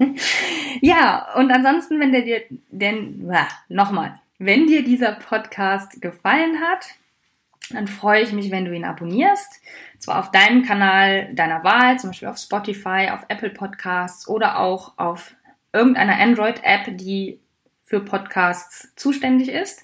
ja, 0.80 1.26
und 1.34 1.50
ansonsten, 1.50 1.98
wenn 1.98 2.12
der 2.12 2.22
dir, 2.22 2.42
denn, 2.70 3.28
nochmal, 3.68 4.20
wenn 4.44 4.66
dir 4.66 4.84
dieser 4.84 5.12
Podcast 5.12 6.00
gefallen 6.00 6.60
hat, 6.60 6.86
dann 7.70 7.88
freue 7.88 8.22
ich 8.22 8.32
mich, 8.32 8.50
wenn 8.50 8.64
du 8.64 8.74
ihn 8.74 8.84
abonnierst. 8.84 9.62
Zwar 9.98 10.18
auf 10.18 10.30
deinem 10.30 10.64
Kanal 10.64 11.34
deiner 11.34 11.64
Wahl, 11.64 11.98
zum 11.98 12.10
Beispiel 12.10 12.28
auf 12.28 12.36
Spotify, 12.36 13.08
auf 13.10 13.24
Apple 13.28 13.50
Podcasts 13.50 14.28
oder 14.28 14.58
auch 14.58 14.98
auf 14.98 15.34
irgendeiner 15.72 16.18
Android-App, 16.20 16.96
die 16.98 17.40
für 17.82 18.00
Podcasts 18.00 18.92
zuständig 18.96 19.48
ist. 19.48 19.82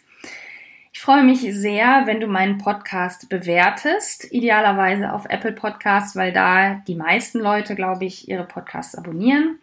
Ich 0.93 1.01
freue 1.01 1.23
mich 1.23 1.41
sehr, 1.41 2.03
wenn 2.07 2.21
du 2.21 2.27
meinen 2.27 2.59
Podcast 2.59 3.29
bewertest, 3.29 4.31
idealerweise 4.33 5.13
auf 5.13 5.25
Apple 5.29 5.53
Podcasts, 5.53 6.17
weil 6.17 6.33
da 6.33 6.83
die 6.87 6.97
meisten 6.97 7.39
Leute, 7.39 7.75
glaube 7.75 8.05
ich, 8.05 8.29
ihre 8.29 8.45
Podcasts 8.45 8.95
abonnieren. 8.95 9.59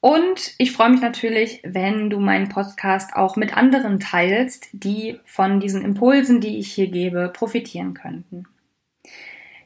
Und 0.00 0.54
ich 0.56 0.72
freue 0.72 0.90
mich 0.90 1.02
natürlich, 1.02 1.60
wenn 1.62 2.08
du 2.08 2.20
meinen 2.20 2.48
Podcast 2.48 3.14
auch 3.14 3.36
mit 3.36 3.56
anderen 3.56 4.00
teilst, 4.00 4.68
die 4.72 5.20
von 5.24 5.60
diesen 5.60 5.84
Impulsen, 5.84 6.40
die 6.40 6.58
ich 6.58 6.72
hier 6.72 6.88
gebe, 6.88 7.30
profitieren 7.32 7.94
könnten. 7.94 8.44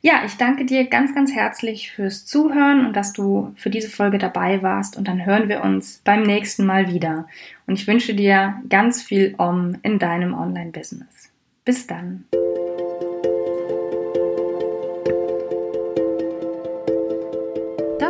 Ja, 0.03 0.23
ich 0.27 0.37
danke 0.37 0.66
dir 0.66 0.85
ganz, 0.85 1.14
ganz 1.14 1.33
herzlich 1.33 1.90
fürs 1.90 2.27
Zuhören 2.27 2.85
und 2.85 2.94
dass 2.94 3.14
du 3.14 3.55
für 3.57 3.70
diese 3.70 3.88
Folge 3.88 4.18
dabei 4.18 4.62
warst. 4.62 4.99
Und 4.99 5.09
dann 5.09 5.25
hören 5.25 5.49
wir 5.49 5.62
uns 5.62 6.03
beim 6.05 6.25
nächsten 6.25 6.66
Mal 6.66 6.92
wieder. 6.92 7.27
Und 7.66 7.75
ich 7.75 7.87
wünsche 7.87 8.14
dir 8.14 8.61
ganz 8.68 9.03
viel 9.03 9.35
Om 9.38 9.79
in 9.83 9.99
deinem 9.99 10.35
Online-Business. 10.35 11.31
Bis 11.64 11.87
dann. 11.87 12.25